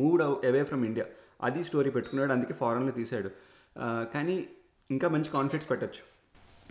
moved 0.00 0.22
away 0.22 0.62
from 0.62 0.84
India. 0.84 1.06
అది 1.42 1.62
స్టోరీ 1.64 1.90
పెట్టుకున్నాడు 1.90 2.32
అందుకే 2.32 2.54
ఫారెన్లో 2.54 2.92
తీశాడు. 2.92 3.30
కానీ 4.14 4.36
ఇంకా 4.90 5.08
మంచి 5.08 5.30
కాన్ఫిడెన్స్ 5.30 5.70
పెట్టచ్చు. 5.70 6.02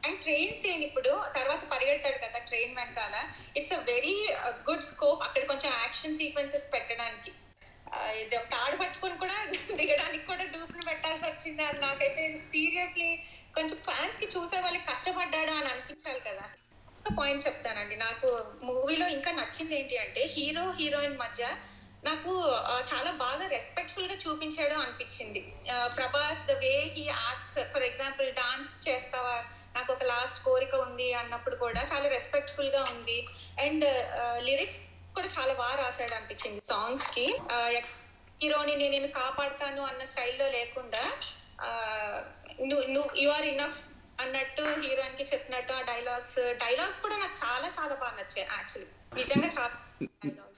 అండ్ 0.04 0.20
ట్రైన్ 0.24 0.56
సీన్ 0.62 0.84
ఇప్పుడు 0.88 1.12
తర్వాత 1.38 1.64
పరిగెడతాడు 1.74 2.20
కదా 2.26 2.40
ట్రైన్ 2.50 2.74
వెనకాల. 2.80 3.16
It's 3.58 3.76
a 3.78 3.80
very 3.92 4.16
good 4.70 4.88
scope 4.90 5.24
అక్కడ 5.28 5.44
కొంచెం 5.52 5.72
యాక్షన్ 5.84 6.18
సీక్వెన్సెస్ 6.22 6.68
పెట్టడానికి. 6.76 7.32
తాడు 8.54 8.76
పట్టుకొని 8.82 9.16
కూడా 9.22 9.36
దిగడానికి 9.80 10.26
కూడా 10.30 10.44
డూప్ను 10.54 10.84
పెట్టాల్సి 10.90 11.26
వచ్చింది 11.28 11.62
అది 11.64 11.80
నాకైతే 11.80 12.22
సీరియస్లీ 12.52 13.10
కొంచెం 13.58 13.78
ఫ్యాన్స్కి 13.88 14.28
చూసే 14.36 14.58
వాళ్ళకి 14.66 14.86
కష్టపడ్డాడు 14.92 15.52
అని 15.58 15.70
అనిపించాలి 15.74 16.22
కదా. 16.30 16.46
ఒక 17.00 17.12
పాయింట్ 17.20 17.46
చెప్తానండి. 17.48 17.96
నాకు 18.06 18.30
మూవీలో 18.70 19.08
ఇంకా 19.18 19.32
నచ్చింది 19.40 19.76
ఏంటి 19.80 19.96
అంటే 20.06 20.22
హీరో 20.36 20.66
హీరోయిన్ 20.80 21.18
మధ్య 21.24 21.44
నాకు 22.08 22.32
చాలా 22.90 23.12
బాగా 23.24 23.46
రెస్పెక్ట్ఫుల్గా 23.56 24.16
చూపించాడు 24.24 24.76
అనిపించింది. 24.84 25.42
Prabhas 25.98 26.42
the 26.50 26.56
way 26.64 26.74
he 26.96 27.06
ask 27.28 27.60
for 27.74 27.86
example 27.90 28.30
dance 28.42 28.74
చేస్తావా? 28.88 29.38
నాకు 29.76 29.90
ఒక 29.94 30.04
లాస్ట్ 30.04 30.40
కోరిక 30.44 30.74
ఉంది 30.86 31.08
అన్నప్పుడు 31.14 31.56
కూడా 31.56 31.82
చాలా 31.92 32.08
రెస్పెక్ట్ఫుల్గా 32.08 32.82
ఉంది. 32.94 33.18
అండ్ 33.66 33.86
లిరిక్స్ 34.48 34.80
uh, 34.80 34.90
కూడా 35.16 35.28
చాలా 35.38 35.54
బాగా 35.54 35.76
రాశాడు 35.76 36.14
అనిపించింది 36.16 36.62
సాంగ్స్కి. 36.72 37.28
Uh, 37.56 37.70
హీరోని 38.42 38.76
నేను 38.84 39.10
కాపాడుతాను 39.22 39.82
అన్న 39.84 40.04
స్టైల్లో 40.06 40.48
లేకుండా 40.50 41.04
uh, 41.68 42.18
నువ్వు 42.68 43.10
యు 43.24 43.30
ఆర్ 43.30 43.50
ఇనఫ్ 43.54 43.80
అన్నట్టు 44.24 44.64
హీరోయిన్కి 44.84 45.26
చెప్పినట్టు 45.32 45.72
ఆ 45.74 45.82
డైలాగ్స్ 45.82 46.40
డైలాగ్స్ 46.64 47.02
కూడా 47.02 47.16
నాకు 47.18 47.38
చాలా 47.44 47.68
చాలా 47.78 47.94
బాగా 47.96 48.16
నచ్చాయి 48.20 48.48
యాక్చువల్లీ 48.48 48.90
నిజంగా 49.16 49.50
చాలా 49.58 49.74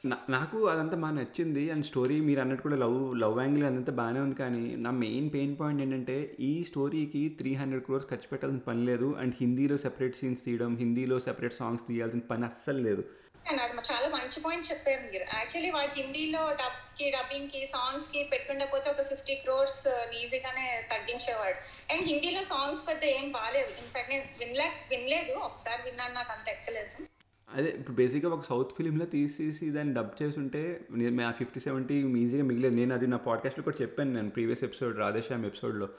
నాకు 0.06 0.58
అదంతా 0.72 0.98
బాగా 1.04 1.16
నచ్చింది. 1.18 1.72
అండ్ 1.72 1.86
స్టోరీ 1.86 2.16
మీరు 2.20 2.40
అన్నట్టు 2.40 2.64
కూడా 2.64 2.76
లవ్ 2.76 2.98
లవ్ 3.24 3.38
యాంగిల్ 3.40 3.66
అదంతా 3.70 3.94
బాగానే 4.00 4.20
ఉంది. 4.20 4.36
కానీ 4.36 4.64
నా 4.86 4.92
మెయిన్ 5.04 5.28
పెయిన్ 5.36 5.54
పాయింట్ 5.60 5.82
ఏంటంటే 5.82 6.16
ఈ 6.40 6.64
స్టోరీకి 6.70 7.22
త్రీ 7.40 7.52
హండ్రెడ్ 7.54 7.84
క్రోర్స్ 7.84 8.10
ఖర్చు 8.10 8.28
పెట్టాల్సిన 8.32 8.64
పని 8.68 8.84
లేదు. 8.86 9.08
అండ్ 9.22 9.36
హిందీలో 9.42 9.78
సెపరేట్ 9.78 10.20
సీన్స్ 10.20 10.44
తీయడం 10.46 10.76
హిందీలో 10.76 11.20
సెపరేట్ 11.20 11.58
సాంగ్స్ 11.62 11.88
తీయాల్సిన 11.88 12.24
పని 12.32 12.46
అస్సలు 12.46 12.78
లేదు. 12.78 13.06
అండ్ 13.50 13.62
అది 13.62 13.74
చాలా 13.92 14.08
మంచి 14.18 14.38
పాయింట్ 14.46 14.70
చెప్పారు 14.72 15.02
మీరు. 15.14 15.26
యాక్చువల్లీ 15.40 15.72
వాడు 15.72 15.92
హిందీలో 16.00 16.44
డబ్కి 16.62 17.08
డబ్బింగ్కి 17.18 17.62
సాంగ్స్కి 17.74 18.22
పెట్టుండకపోతే 18.34 18.88
ఒక 18.90 19.04
ఫిఫ్టీ 19.12 19.36
క్రోర్స్ 19.36 19.82
uh, 19.88 20.06
ఈజీగానే 20.22 20.68
తగ్గించేవాడు. 20.94 21.60
అండ్ 21.94 22.06
హిందీలో 22.12 22.44
సాంగ్స్ 22.54 22.88
పెద్ద 22.88 23.04
ఏం 23.18 23.28
బాగాలేదు. 23.32 23.72
ఇన్ఫాక్ట్ 23.82 24.14
నేను 24.14 24.26
వినలే 24.42 24.70
వినలేదు. 24.94 25.36
ఒకసారి 25.50 25.82
విన్నాను 25.90 26.14
నాకు 26.14 26.34
అంత 26.38 26.50
ఎక్కలేదు. 26.50 27.15
అదే 27.56 27.70
ఇప్పుడు 27.70 27.96
బేసిక్గా 27.96 28.32
ఒక 28.32 28.44
సౌత్ 28.44 28.70
ఫిలింలో 28.78 29.06
తీసేసి 29.06 29.70
దాన్ని 29.70 29.94
డబ్ 29.94 30.24
చేసుంటే 30.24 30.82
నేను 30.92 31.28
ఆ 31.28 31.32
ఫిఫ్టీ 31.32 31.60
సెవెంటీ 31.60 31.94
ఈజీగా 31.94 32.44
మిగిలేదు. 32.44 32.76
నేను 32.76 32.94
అది 32.94 33.08
నా 33.08 33.18
పాడ్కాస్ట్లో 33.18 33.64
కూడా 33.64 33.76
చెప్పాను 33.82 34.14
నేను 34.14 34.30
ప్రీవియస్ 34.30 34.64
ఎపిసోడ్ 34.64 34.98
రాధేశ్యామ్ 34.98 35.46
ఎపిసోడ్లో 35.46 35.90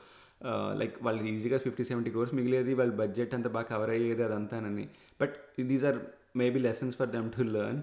లైక్ 0.76 0.94
వాళ్ళు 1.02 1.22
ఈజీగా 1.22 1.58
ఫిఫ్టీ 1.58 1.84
సెవెంటీ 1.84 2.10
క్రోర్స్ 2.10 2.34
మిగిలేది 2.34 2.74
వాళ్ళ 2.74 2.92
బడ్జెట్ 2.92 3.34
అంతా 3.34 3.48
బాగా 3.48 3.64
కవర్ 3.64 3.90
అయ్యేది 3.90 4.24
అదంతానని 4.24 4.88
but 5.20 5.34
these 5.60 5.84
are 5.84 5.98
maybe 6.36 6.58
lessons 6.58 6.96
for 6.96 7.08
them 7.08 7.32
to 7.32 7.42
learn 7.42 7.82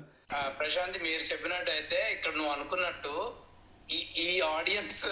Prashanth 0.59 1.03
మీరు 1.03 1.31
చెప్పినట్టయితే 1.31 2.13
ఇక్కడ 2.13 2.31
నువ్వు 2.37 2.51
అనుకున్నట్టు 2.51 3.42
ఈ 3.91 4.05
ఈ 4.17 4.41
ఆడియన్స్ 4.41 5.05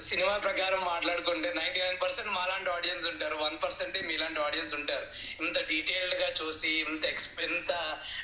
సినిమా 0.00 0.38
ప్రకారం 0.38 0.84
మాట్లాడుకుంటే 0.84 1.52
నైన్టీ 1.52 1.80
నైన్ 1.80 2.00
పర్సెంట్ 2.02 2.30
మాలాంటి 2.30 2.70
ఆడియన్స్ 2.70 3.06
ఉంటారు. 3.06 3.36
వన్ 3.36 3.58
పర్సెంటే 3.64 4.00
మీలాంటి 4.00 4.40
ఆడియన్స్ 4.40 4.74
ఉంటారు. 4.74 5.06
ఇంత 5.44 5.68
డీటెయిల్డ్గా 5.68 6.32
చూసి 6.42 6.68
ఇంత 6.68 7.04
ఎక్స్ప్ 7.04 7.40
ఇంత 7.40 7.72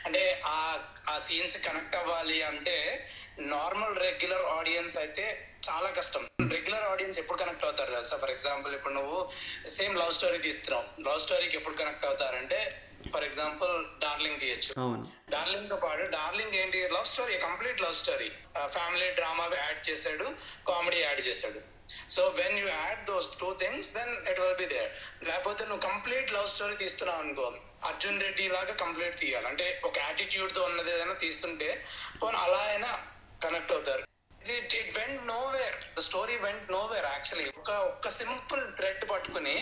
అంటే 0.07 0.43
ఆ 0.47 0.79
ఆ 1.09 1.19
సీన్స్ 1.19 1.57
కనెక్ట్ 1.57 1.97
అవ్వాలి 1.97 2.43
అంటే 2.43 3.07
నార్మల్ 3.39 3.97
రెగ్యులర్ 3.97 4.45
ఆడియన్స్ 4.45 4.97
అయితే 4.97 5.57
చాలా 5.69 5.91
కష్టం. 5.91 6.29
రెగ్యులర్ 6.51 6.83
ఆడియన్స్ 6.83 7.19
ఎప్పుడు 7.19 7.39
కనెక్ట్ 7.39 7.65
అవుతారు 7.65 7.91
తెలుసా? 7.91 8.17
ఫర్ 8.17 8.31
ఎగ్జాంపుల్ 8.31 8.75
ఇప్పుడు 8.75 8.95
నువ్వు 8.95 9.29
సేమ్ 9.69 9.99
లవ్ 9.99 10.13
స్టోరీ 10.13 10.39
తీస్తున్నావు. 10.39 11.09
లవ్ 11.09 11.21
స్టోరీకి 11.21 11.57
ఎప్పుడు 11.57 11.77
కనెక్ట్ 11.77 12.07
అవుతారంటే 12.07 12.90
ఫర్ 13.13 13.25
ఎగ్జాంపుల్ 13.29 13.75
డార్లింగ్ 14.05 14.41
తీయచ్చు. 14.43 14.73
డార్లింగ్తో 15.35 15.77
పాటు 15.85 16.05
డార్లింగ్ 16.19 16.57
ఏంటి 16.63 16.81
love 16.97 17.09
story? 17.13 17.37
Complete 17.49 17.83
love 17.85 17.97
story 18.03 18.31
family 18.77 19.09
drama 19.19 19.47
add 19.65 19.83
చేశాడు 19.91 20.27
కామెడీ 20.71 21.01
యాడ్ 21.03 21.23
చేశాడు. 21.29 21.61
So 22.15 22.23
when 22.41 22.59
you 22.59 22.67
add 22.67 23.01
those 23.11 23.31
two 23.41 23.49
things 23.63 23.89
then 23.99 24.13
it 24.31 24.41
will 24.43 24.59
be 24.63 24.69
there 24.75 24.91
లేకపోతే 25.31 25.63
నువ్వు 25.71 25.83
కంప్లీట్ 25.89 26.35
లవ్ 26.37 26.53
స్టోరీ 26.57 26.77
తీస్తున్నావు 26.85 27.23
అనుకో 27.25 27.47
అర్జున్ 27.89 28.23
రెడ్డి 28.27 28.45
లాగా 28.57 28.75
కంప్లీట్ 28.85 29.17
తీయాలి. 29.23 29.49
అంటే 29.53 29.67
ఒక 29.89 29.97
యాటిట్యూడ్తో 30.07 30.63
ఉన్నది 30.71 30.93
ఏదైనా 30.97 31.17
తీస్తుంటే 31.27 31.71
పోనీ 32.23 32.39
అలా 32.45 32.63
అయినా 32.73 32.93
కనెక్ట్ 33.45 33.73
అవుతారు. 33.77 34.05
It 34.57 34.75
it 34.81 34.93
went 34.99 35.23
nowhere 35.57 35.79
the 35.97 36.03
story 36.09 36.37
went 36.45 36.67
nowhere 36.93 37.09
actually 37.15 37.47
ఒక 37.63 37.73
ఒక్క 37.89 38.11
సింపుల్ 38.21 38.63
థ్రెడ్ 38.79 39.03
పట్టుకుని 39.11 39.57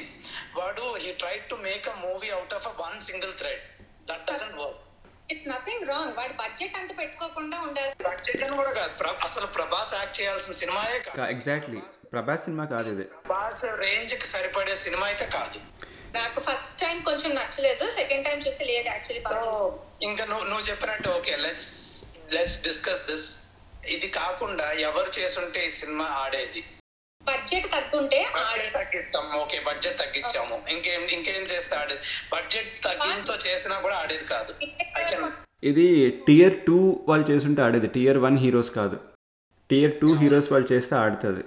వాడు 0.58 0.84
he 1.04 1.12
try 1.12 1.36
to 1.52 1.56
make 1.68 1.88
a 1.88 1.96
movie 2.06 2.30
out 2.36 2.54
of 2.58 2.68
a 2.72 2.74
one 2.84 3.00
single 3.08 3.34
thread 3.40 3.64
that 4.10 4.24
doesn't 4.30 4.58
work 4.62 4.84
it's 5.32 5.48
nothing 5.48 5.82
wrong 5.88 6.12
వాడు 6.18 6.34
బడ్జెట్ 6.42 6.76
అంత 6.80 6.92
పెట్టుకోకుండా 7.00 7.56
ఉండాలి. 7.60 7.90
Budget 8.06 8.42
అని 8.44 8.54
కూడా 8.56 8.70
కాదు. 8.78 8.92
అసలు 9.28 9.46
ప్రభాస్ 9.56 9.92
యాక్ట్ 9.94 10.20
చేయాల్సిన 10.20 10.54
సినిమాయే 10.60 10.98
కాదు. 10.98 11.18
ఎగ్జాక్ట్లీ 11.34 11.80
ప్రభాస్ 12.14 12.44
సినిమా 12.46 12.64
కాదు 12.64 12.88
ఇది. 12.94 13.04
ప్రభాస్ 13.16 13.64
రేంజ్కి 13.82 14.28
సరిపడే 14.34 14.76
సినిమా 14.84 15.06
అయితే 15.06 15.26
కాదు. 15.26 15.60
నాకు 16.14 16.40
ఫస్ట్ 16.40 16.72
టైం 16.84 16.96
కొంచెం 17.08 17.30
నచ్చలేదు. 17.40 17.84
సెకండ్ 17.98 18.24
టైం 18.28 18.38
చూస్తే 18.46 18.64
లేదు 18.70 18.88
యాక్చువల్లీ. 18.94 19.22
ఇంకా 20.08 20.24
నువ్వు 20.24 20.46
నువ్వు 20.52 20.64
చెప్పినట్టు 20.70 21.10
okay 21.18 21.36
let's 21.36 21.68
let's 22.36 22.56
discuss 22.68 23.04
this 23.10 23.28
ఇది 23.94 24.08
కాకుండా 24.20 24.66
ఎవరు 24.88 25.10
చేసుంటే 25.18 25.60
ఈ 25.66 25.70
సినిమా 25.80 26.06
ఆడేది? 26.22 26.62
బడ్జెట్ 27.22 27.66
తగ్గుంటే 27.74 28.18
ఆడే 28.24 28.66
బడ్జెట్ 28.76 28.76
తగ్గిస్తాం 28.78 29.26
ఓకే 29.40 29.58
బడ్జెట్ 29.66 29.98
తగ్గించాము. 30.02 30.56
ఇంకేం 30.74 31.02
ఇంకేం 31.16 31.44
చేస్తే 31.52 31.74
ఆడేది? 31.76 32.02
బడ్జెట్ 32.32 32.72
తగ్గింతో 32.86 33.34
చేసినా 33.46 33.76
కూడా 33.84 33.96
ఆడేది 34.02 34.26
కాదు. 34.34 34.52
ఇది 35.70 35.86
టియర్ 36.26 36.56
టూ 36.66 36.78
వాళ్ళు 37.08 37.26
చేసుంటే 37.30 37.62
ఆడేది. 37.62 37.88
టియర్ 37.96 38.18
వన్ 38.26 38.38
హీరోస్ 38.44 38.70
కాదు. 38.80 38.98
టియర్ 39.70 39.94
టూ 40.00 40.10
హీరోస్ 40.22 40.50
వాళ్ళు 40.52 40.68
చేస్తే 40.72 40.94
ఆడుతుంది. 40.96 41.44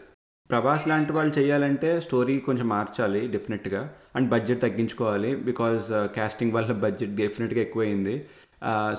ప్రభాస్ 0.49 0.87
లాంటి 0.91 1.11
వాళ్ళు 1.17 1.33
చేయాలంటే 1.39 1.89
స్టోరీ 2.05 2.33
కొంచెం 2.47 2.67
మార్చాలి 2.69 3.21
డెఫినెట్గా 3.35 3.81
అండ్ 4.15 4.29
బడ్జెట్ 4.33 4.63
తగ్గించుకోవాలి 4.65 5.35
బికాజ్ 5.49 5.85
కాస్టింగ్ 6.17 6.55
వల్ల 6.55 6.71
బడ్జెట్ 6.85 7.13
డెఫినెట్గా 7.21 7.61
ఎక్కువైంది. 7.61 8.15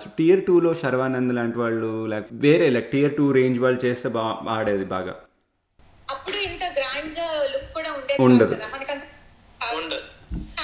సో 0.01 0.07
టియర్ 0.18 0.42
టూలో 0.46 0.70
శర్వానంద్ 0.83 1.33
లాంటి 1.38 1.59
వాళ్ళు 1.59 1.90
లేక 2.12 2.25
వేరే 2.44 2.66
లైక్ 2.77 2.88
టియర్ 2.94 3.14
టూ 3.18 3.27
రేంజ్ 3.38 3.59
వాళ్ళు 3.64 3.81
చేస్తే 3.85 4.09
బా 4.16 4.25
ఆడేది 4.55 4.87
బాగా. 4.94 5.14
అప్పుడు 6.11 6.38
ఇంత 6.48 6.64
గ్రాండ్గా 6.79 7.27
లుక్ 7.53 7.70
కూడా 7.77 7.90
ఉండేది 7.98 8.22
ఉండదు. 8.22 8.55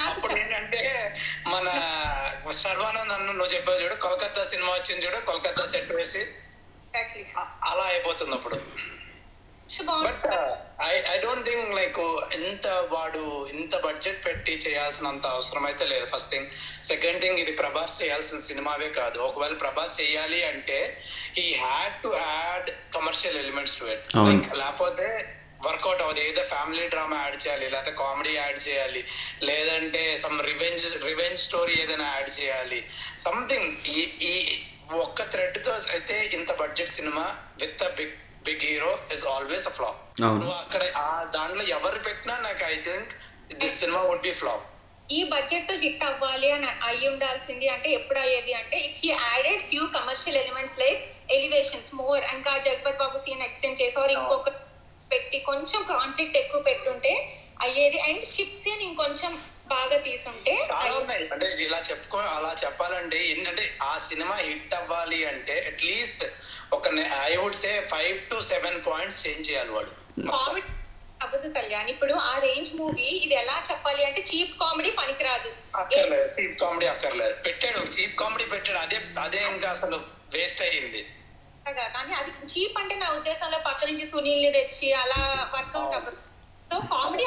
అప్పుడు 0.07 0.33
ఏంటంటే 0.39 0.81
మన 1.53 1.67
సర్వానంద్ 2.65 3.13
అన్న 3.15 3.31
నువ్వు 3.31 3.51
చెప్పావు 3.55 3.81
చూడు 3.83 3.95
కోల్కత్తా 4.05 4.43
సినిమా 4.51 4.71
వచ్చింది 4.73 5.03
చూడు 5.05 5.19
కోల్కత్తా 5.29 5.65
సెట్ 5.73 5.91
వేసి 5.99 6.21
అలా 7.71 7.83
అయిపోతుంది 7.91 8.33
అప్పుడు. 8.37 8.57
But 10.05 10.25
I 10.89 10.93
I 11.13 11.15
don't 11.23 11.45
think 11.49 11.67
like 11.79 11.99
ఇంత 12.37 12.67
వాడు 12.93 13.23
ఇంత 13.55 13.75
బడ్జెట్ 13.85 14.25
పెట్టి 14.25 14.53
చేయాల్సినంత 14.65 15.25
అవసరం 15.25 15.65
అయితే 15.65 15.85
లేదు. 15.85 16.05
ఫస్ట్ 16.13 16.31
థింగ్ 16.31 16.47
సెకండ్ 16.91 17.21
థింగ్ 17.23 17.39
ఇది 17.39 17.51
ప్రభాస్ 17.51 18.01
చేయాల్సిన 18.01 18.39
సినిమావే 18.39 18.89
కాదు. 18.99 19.19
ఒకవేళ 19.19 19.57
ప్రభాస్ 19.63 19.99
చేయాలి 20.01 20.39
అంటే 20.51 20.79
he 21.37 21.45
had 21.65 21.97
to 22.03 22.11
add 22.15 22.69
commercial 22.95 23.37
elements 23.43 23.77
to 23.79 23.85
it. 23.95 24.07
Like 24.27 24.55
లేకపోతే 24.61 25.07
వర్కౌట్ 25.65 26.01
అవ్వదు. 26.01 26.19
ఏదో 26.19 26.43
ఫ్యామిలీ 26.43 26.87
డ్రామా 26.87 27.17
యాడ్ 27.23 27.37
చేయాలి 27.45 27.69
లేకపోతే 27.69 27.91
కామెడీ 28.01 28.33
యాడ్ 28.35 28.59
చేయాలి 28.67 29.01
లేదంటే 29.49 30.03
సమ్ 30.23 30.37
రివెంజ్ 30.51 30.85
రివెంజ్ 31.09 31.39
స్టోరీ 31.39 31.75
ఏదైనా 31.83 32.07
యాడ్ 32.15 32.31
చేయాలి. 32.39 32.79
సంథింగ్ 33.25 33.69
ఈ 33.95 33.99
ఈ 34.31 34.33
ఒక్క 35.05 35.21
థ్రెడ్తో 35.33 35.73
అయితే 35.95 36.15
ఇంత 36.37 36.51
budget 36.61 36.95
cinema 36.97 37.25
with 37.61 37.83
a 37.83 37.89
big 37.99 38.15
big 38.45 38.63
hero 38.67 38.91
is 39.15 39.25
always 39.27 39.65
a 39.67 39.73
flop. 39.77 39.99
నువ్వు 40.21 40.55
అక్కడ 40.63 40.83
ఆ 41.03 41.07
దాంట్లో 41.35 41.63
ఎవరు 41.77 41.99
పెట్టినా 42.07 42.35
నాకు 42.47 42.63
ఐ 42.73 42.75
థింక్ 42.87 43.09
దిస్ 43.61 43.77
సినిమా 43.79 44.01
వుడ్ 44.09 44.25
బి 44.27 44.33
ఫ్లాప్ 44.41 44.65
ఈ 45.09 45.19
బడ్జెట్తో 45.31 45.75
హిట్ 45.83 46.03
అవ్వాలి 46.03 46.49
అని 46.55 46.67
అయ్యి 46.87 47.05
ఉండాల్సింది 47.11 47.67
అంటే 47.67 47.89
ఎప్పుడు 47.91 48.19
అయ్యేది 48.19 48.53
అంటే 48.53 48.77
if 48.87 48.97
he 49.03 49.09
added 49.13 49.61
few 49.69 49.83
commercial 49.95 50.37
elements 50.37 50.77
like 50.79 51.01
elevations 51.37 51.91
more 52.01 52.23
ఇంకా 52.35 52.51
జగపత్ 52.67 52.99
బాబు 53.03 53.19
సీన్ 53.25 53.45
ఎక్స్టెండ్ 53.47 53.79
చేసి 53.81 53.97
or 54.01 54.09
ఇంకొక 54.17 54.49
పెట్టి 55.11 55.37
కొంచెం 55.49 55.81
కాన్ఫ్లిక్ట్ 55.93 56.37
ఎక్కువ 56.37 56.61
పెట్టుంటే 56.61 57.13
అయ్యేది. 57.61 57.99
అండ్ 57.99 58.23
షిప్ 58.33 58.59
సీన్ 58.63 58.83
ఇంకొంచెం 58.89 59.31
బాగా 59.69 59.97
తీసుంటే 59.97 60.53
చాలా 60.71 60.93
ఉన్నాయి. 60.93 61.25
అంటే 61.33 61.47
ఇలా 61.65 61.79
చెప్పుకో 61.89 62.17
అలా 62.17 62.55
చెప్పాలంటే 62.63 63.17
ఏంటంటే 63.27 63.65
ఆ 63.81 63.93
సినిమా 64.09 64.35
హిట్ 64.35 64.73
అవ్వాలి 64.73 65.19
అంటే 65.25 65.55
అట్లీస్ట్ 65.67 66.25
ఒక 66.73 66.87
I 67.27 67.35
would 67.35 67.55
say 67.55 67.71
five 67.91 68.19
to 68.31 68.37
seven 68.41 68.79
points 68.87 69.27
change 69.27 69.51
చేయాలి 69.51 69.69
వాడు. 69.69 69.91
అవ్వదు 71.23 71.47
కళ్యాణ్. 71.49 71.89
ఇప్పుడు 71.89 72.13
ఆ 72.13 72.33
రేంజ్ 72.39 72.69
మూవీ 72.75 73.07
ఇది 73.25 73.35
ఎలా 73.35 73.55
చెప్పాలి 73.71 74.05
అంటే 74.05 74.21
చీప్ 74.21 74.53
కామెడీ 74.59 74.91
పనికిరాదు. 74.91 75.49
అక్కర్లేదు. 75.75 76.27
చీప్ 76.37 76.55
కామెడీ 76.61 76.85
అక్కర్లేదు. 76.85 77.35
పెట్టాడు. 77.47 77.79
చీప్ 77.95 78.15
కామెడీ 78.19 78.45
పెట్టాడు. 78.45 78.77
అదే 78.77 78.99
అదే 79.25 79.41
ఇంకా 79.47 79.69
అసలు 79.69 79.97
వేస్ట్ 80.35 80.61
అయ్యింది. 80.61 81.01
కానీ 81.95 82.13
అది 82.13 82.31
చీప్ 82.51 82.77
అంటే 82.77 82.95
నా 82.95 83.07
ఉద్దేశంలో 83.09 83.57
పక్క 83.57 83.85
నుంచి 83.85 84.05
సునీల్ని 84.07 84.51
తెచ్చి 84.51 84.87
అలా 84.93 85.19
వర్కౌట్ 85.55 85.95
అవ్వదు. 85.95 86.17
సో 86.71 86.77
కామెడీ 86.93 87.25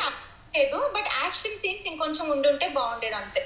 లేదు 0.55 0.79
బట్ 0.97 1.09
యాక్షన్ 1.23 1.59
సీన్స్ 1.63 1.87
ఇంకొంచెం 1.87 2.27
ఉండుంటే 2.31 2.67
బాగుండేది 2.79 3.17
అంతే. 3.23 3.43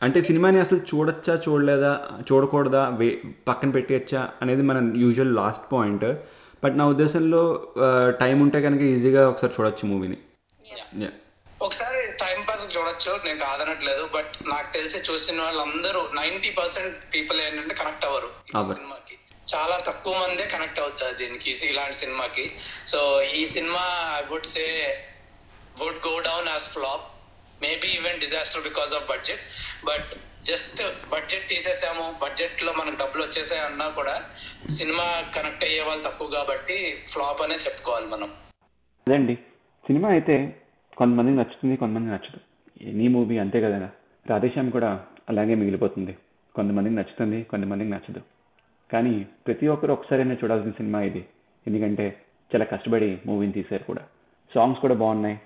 అంటే 0.00 0.18
సినిమాని 0.22 0.58
అసలు 0.60 0.80
చూడొచ్చా 0.90 1.34
చూడలేదా 1.44 1.90
చూడకూడదా 2.28 2.82
వే 3.00 3.08
పక్కన 3.48 3.70
పెట్టేయచ్చా 3.70 4.22
అనేది 4.42 4.62
మన 4.62 4.78
యూజువల్ 5.02 5.36
లాస్ట్ 5.36 5.66
పాయింట్ 5.72 6.06
బట్ 6.64 6.78
నా 6.78 6.84
ఉద్దేశంలో 6.86 7.42
టైం 8.22 8.36
ఉంటే 8.40 8.58
కనుక 8.62 8.82
ఈజీగా 8.94 9.22
ఒకసారి 9.28 9.52
చూడొచ్చు 9.58 9.86
మూవీని 9.86 10.18
యా 11.02 11.10
ఒకసారి 11.60 12.00
టైం 12.22 12.38
పాస్ 12.48 12.64
చూడొచ్చు 12.76 13.12
నేను 13.24 13.38
కాదనట్లేదు 13.38 14.04
బట్ 14.14 14.32
నాకు 14.46 14.68
తెలిసి 14.72 14.98
చూసిన 15.10 15.42
వాళ్ళందరూ 15.42 16.00
నైన్టీ 16.14 16.50
పర్సెంట్ 16.50 16.96
పీపుల్ 17.14 17.40
ఏంటంటే 17.40 17.74
కనెక్ట్ 17.74 18.06
అవ్వరు. 18.06 18.28
సినిమాకి. 18.72 19.16
చాలా 19.54 19.76
తక్కువ 19.86 20.14
మందే 20.18 20.44
కనెక్ట్ 20.46 20.80
అవుతారు 20.80 21.14
దీనికి 21.14 21.50
ఇలాంటి 21.70 21.96
సినిమాకి. 21.96 22.44
సో 22.86 22.98
ఈ 23.38 23.42
cinema 23.46 23.84
I 24.18 24.20
would 24.32 24.46
say 24.46 24.66
would 25.80 25.94
go 25.94 26.20
down 26.20 26.48
as 26.56 26.72
flop 26.72 27.06
maybe 27.62 27.88
even 27.88 28.16
disaster 28.16 28.62
because 28.62 28.94
of 28.94 29.08
budget 29.08 29.40
but 29.86 30.18
just 30.44 30.82
budget 31.08 31.48
తీసేసాము. 31.48 32.14
బడ్జెట్లో 32.22 32.72
మనకు 32.72 32.96
డబ్బులు 32.96 33.22
వచ్చేసాయి 33.22 33.62
అన్నా 33.62 33.88
కూడా 33.88 34.22
సినిమా 34.68 35.32
కనెక్ట్ 35.36 35.64
అయ్యే 35.64 35.82
వాళ్ళు 35.82 36.04
తక్కువ 36.04 36.28
కాబట్టి 36.28 36.96
ఫ్లాప్ 37.12 37.42
అనే 37.42 37.54
చెప్పుకోవాలి 37.54 38.06
మనం. 38.06 38.30
అదండి? 39.08 39.34
సినిమా 39.86 40.08
అయితే 40.08 40.56
కొంతమందికి 40.96 41.36
నచ్చుతుంది 41.36 41.76
కొంతమంది 41.76 42.10
నచ్చదు. 42.10 42.40
ఎనీ 42.88 43.08
మూవీ 43.08 43.38
అంతే 43.38 43.60
కదా. 43.60 43.90
రాధేశ్యామ్ 44.30 44.72
కూడా 44.72 45.06
అలాగే 45.28 45.54
మిగిలిపోతుంది. 45.54 46.16
కొంతమందికి 46.54 46.94
నచ్చుతుంది 46.94 47.42
కొంతమందికి 47.42 47.90
నచ్చదు. 47.90 48.20
కానీ 48.92 49.26
ప్రతి 49.46 49.68
ఒక్కరు 49.68 49.92
ఒకసారైనా 49.92 50.34
చూడాల్సిన 50.34 50.70
సినిమా 50.70 51.00
ఇది. 51.00 51.26
ఎందుకంటే 51.66 52.24
చాలా 52.54 52.64
కష్టపడి 52.64 53.18
మూవీని 53.26 53.52
తీశారు 53.52 53.82
కూడా. 53.82 54.02
సాంగ్స్ 54.54 54.80
కూడా 54.80 54.94
బాగున్నాయి. 54.94 55.40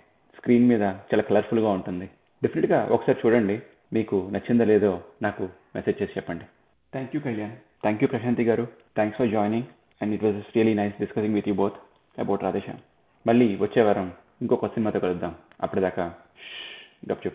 స్క్రీన్ 0.47 0.69
మీద 0.69 0.83
చాలా 0.83 1.23
కలర్ఫుల్గా 1.23 1.71
ఉంటుంది. 1.71 2.07
డెఫినెట్గా 2.43 2.89
ఒకసారి 2.91 3.19
చూడండి. 3.23 3.55
మీకు 3.93 4.17
నచ్చిందో 4.33 4.65
లేదో 4.65 4.91
నాకు 5.23 5.49
మెసేజ్ 5.75 6.03
చేసి 6.03 6.13
చెప్పండి. 6.17 6.45
Thank 6.93 7.11
you 7.15 7.21
Kalyan 7.21 7.55
thank 7.83 8.03
you 8.03 8.09
Prashanthi 8.09 8.45
garu. 8.45 8.65
Thanks 8.97 9.19
for 9.19 9.31
joining 9.31 9.65
and 10.03 10.15
it 10.15 10.25
was 10.25 10.37
really 10.37 10.75
nice 10.75 10.95
discussing 11.01 11.35
with 11.35 11.49
you 11.49 11.55
both 11.55 11.75
about 12.21 12.43
Radhe Shyam 12.43 12.79
మళ్ళీ 13.27 13.57
వచ్చే 13.61 13.83
వారం 13.83 14.13
ఇంకో 14.43 14.57
కొత్త 14.57 14.75
సినిమాతో 14.75 15.01
కలుద్దాం. 15.01 15.35
అప్పటిదాకా 15.63 16.15
గప్ 17.13 17.25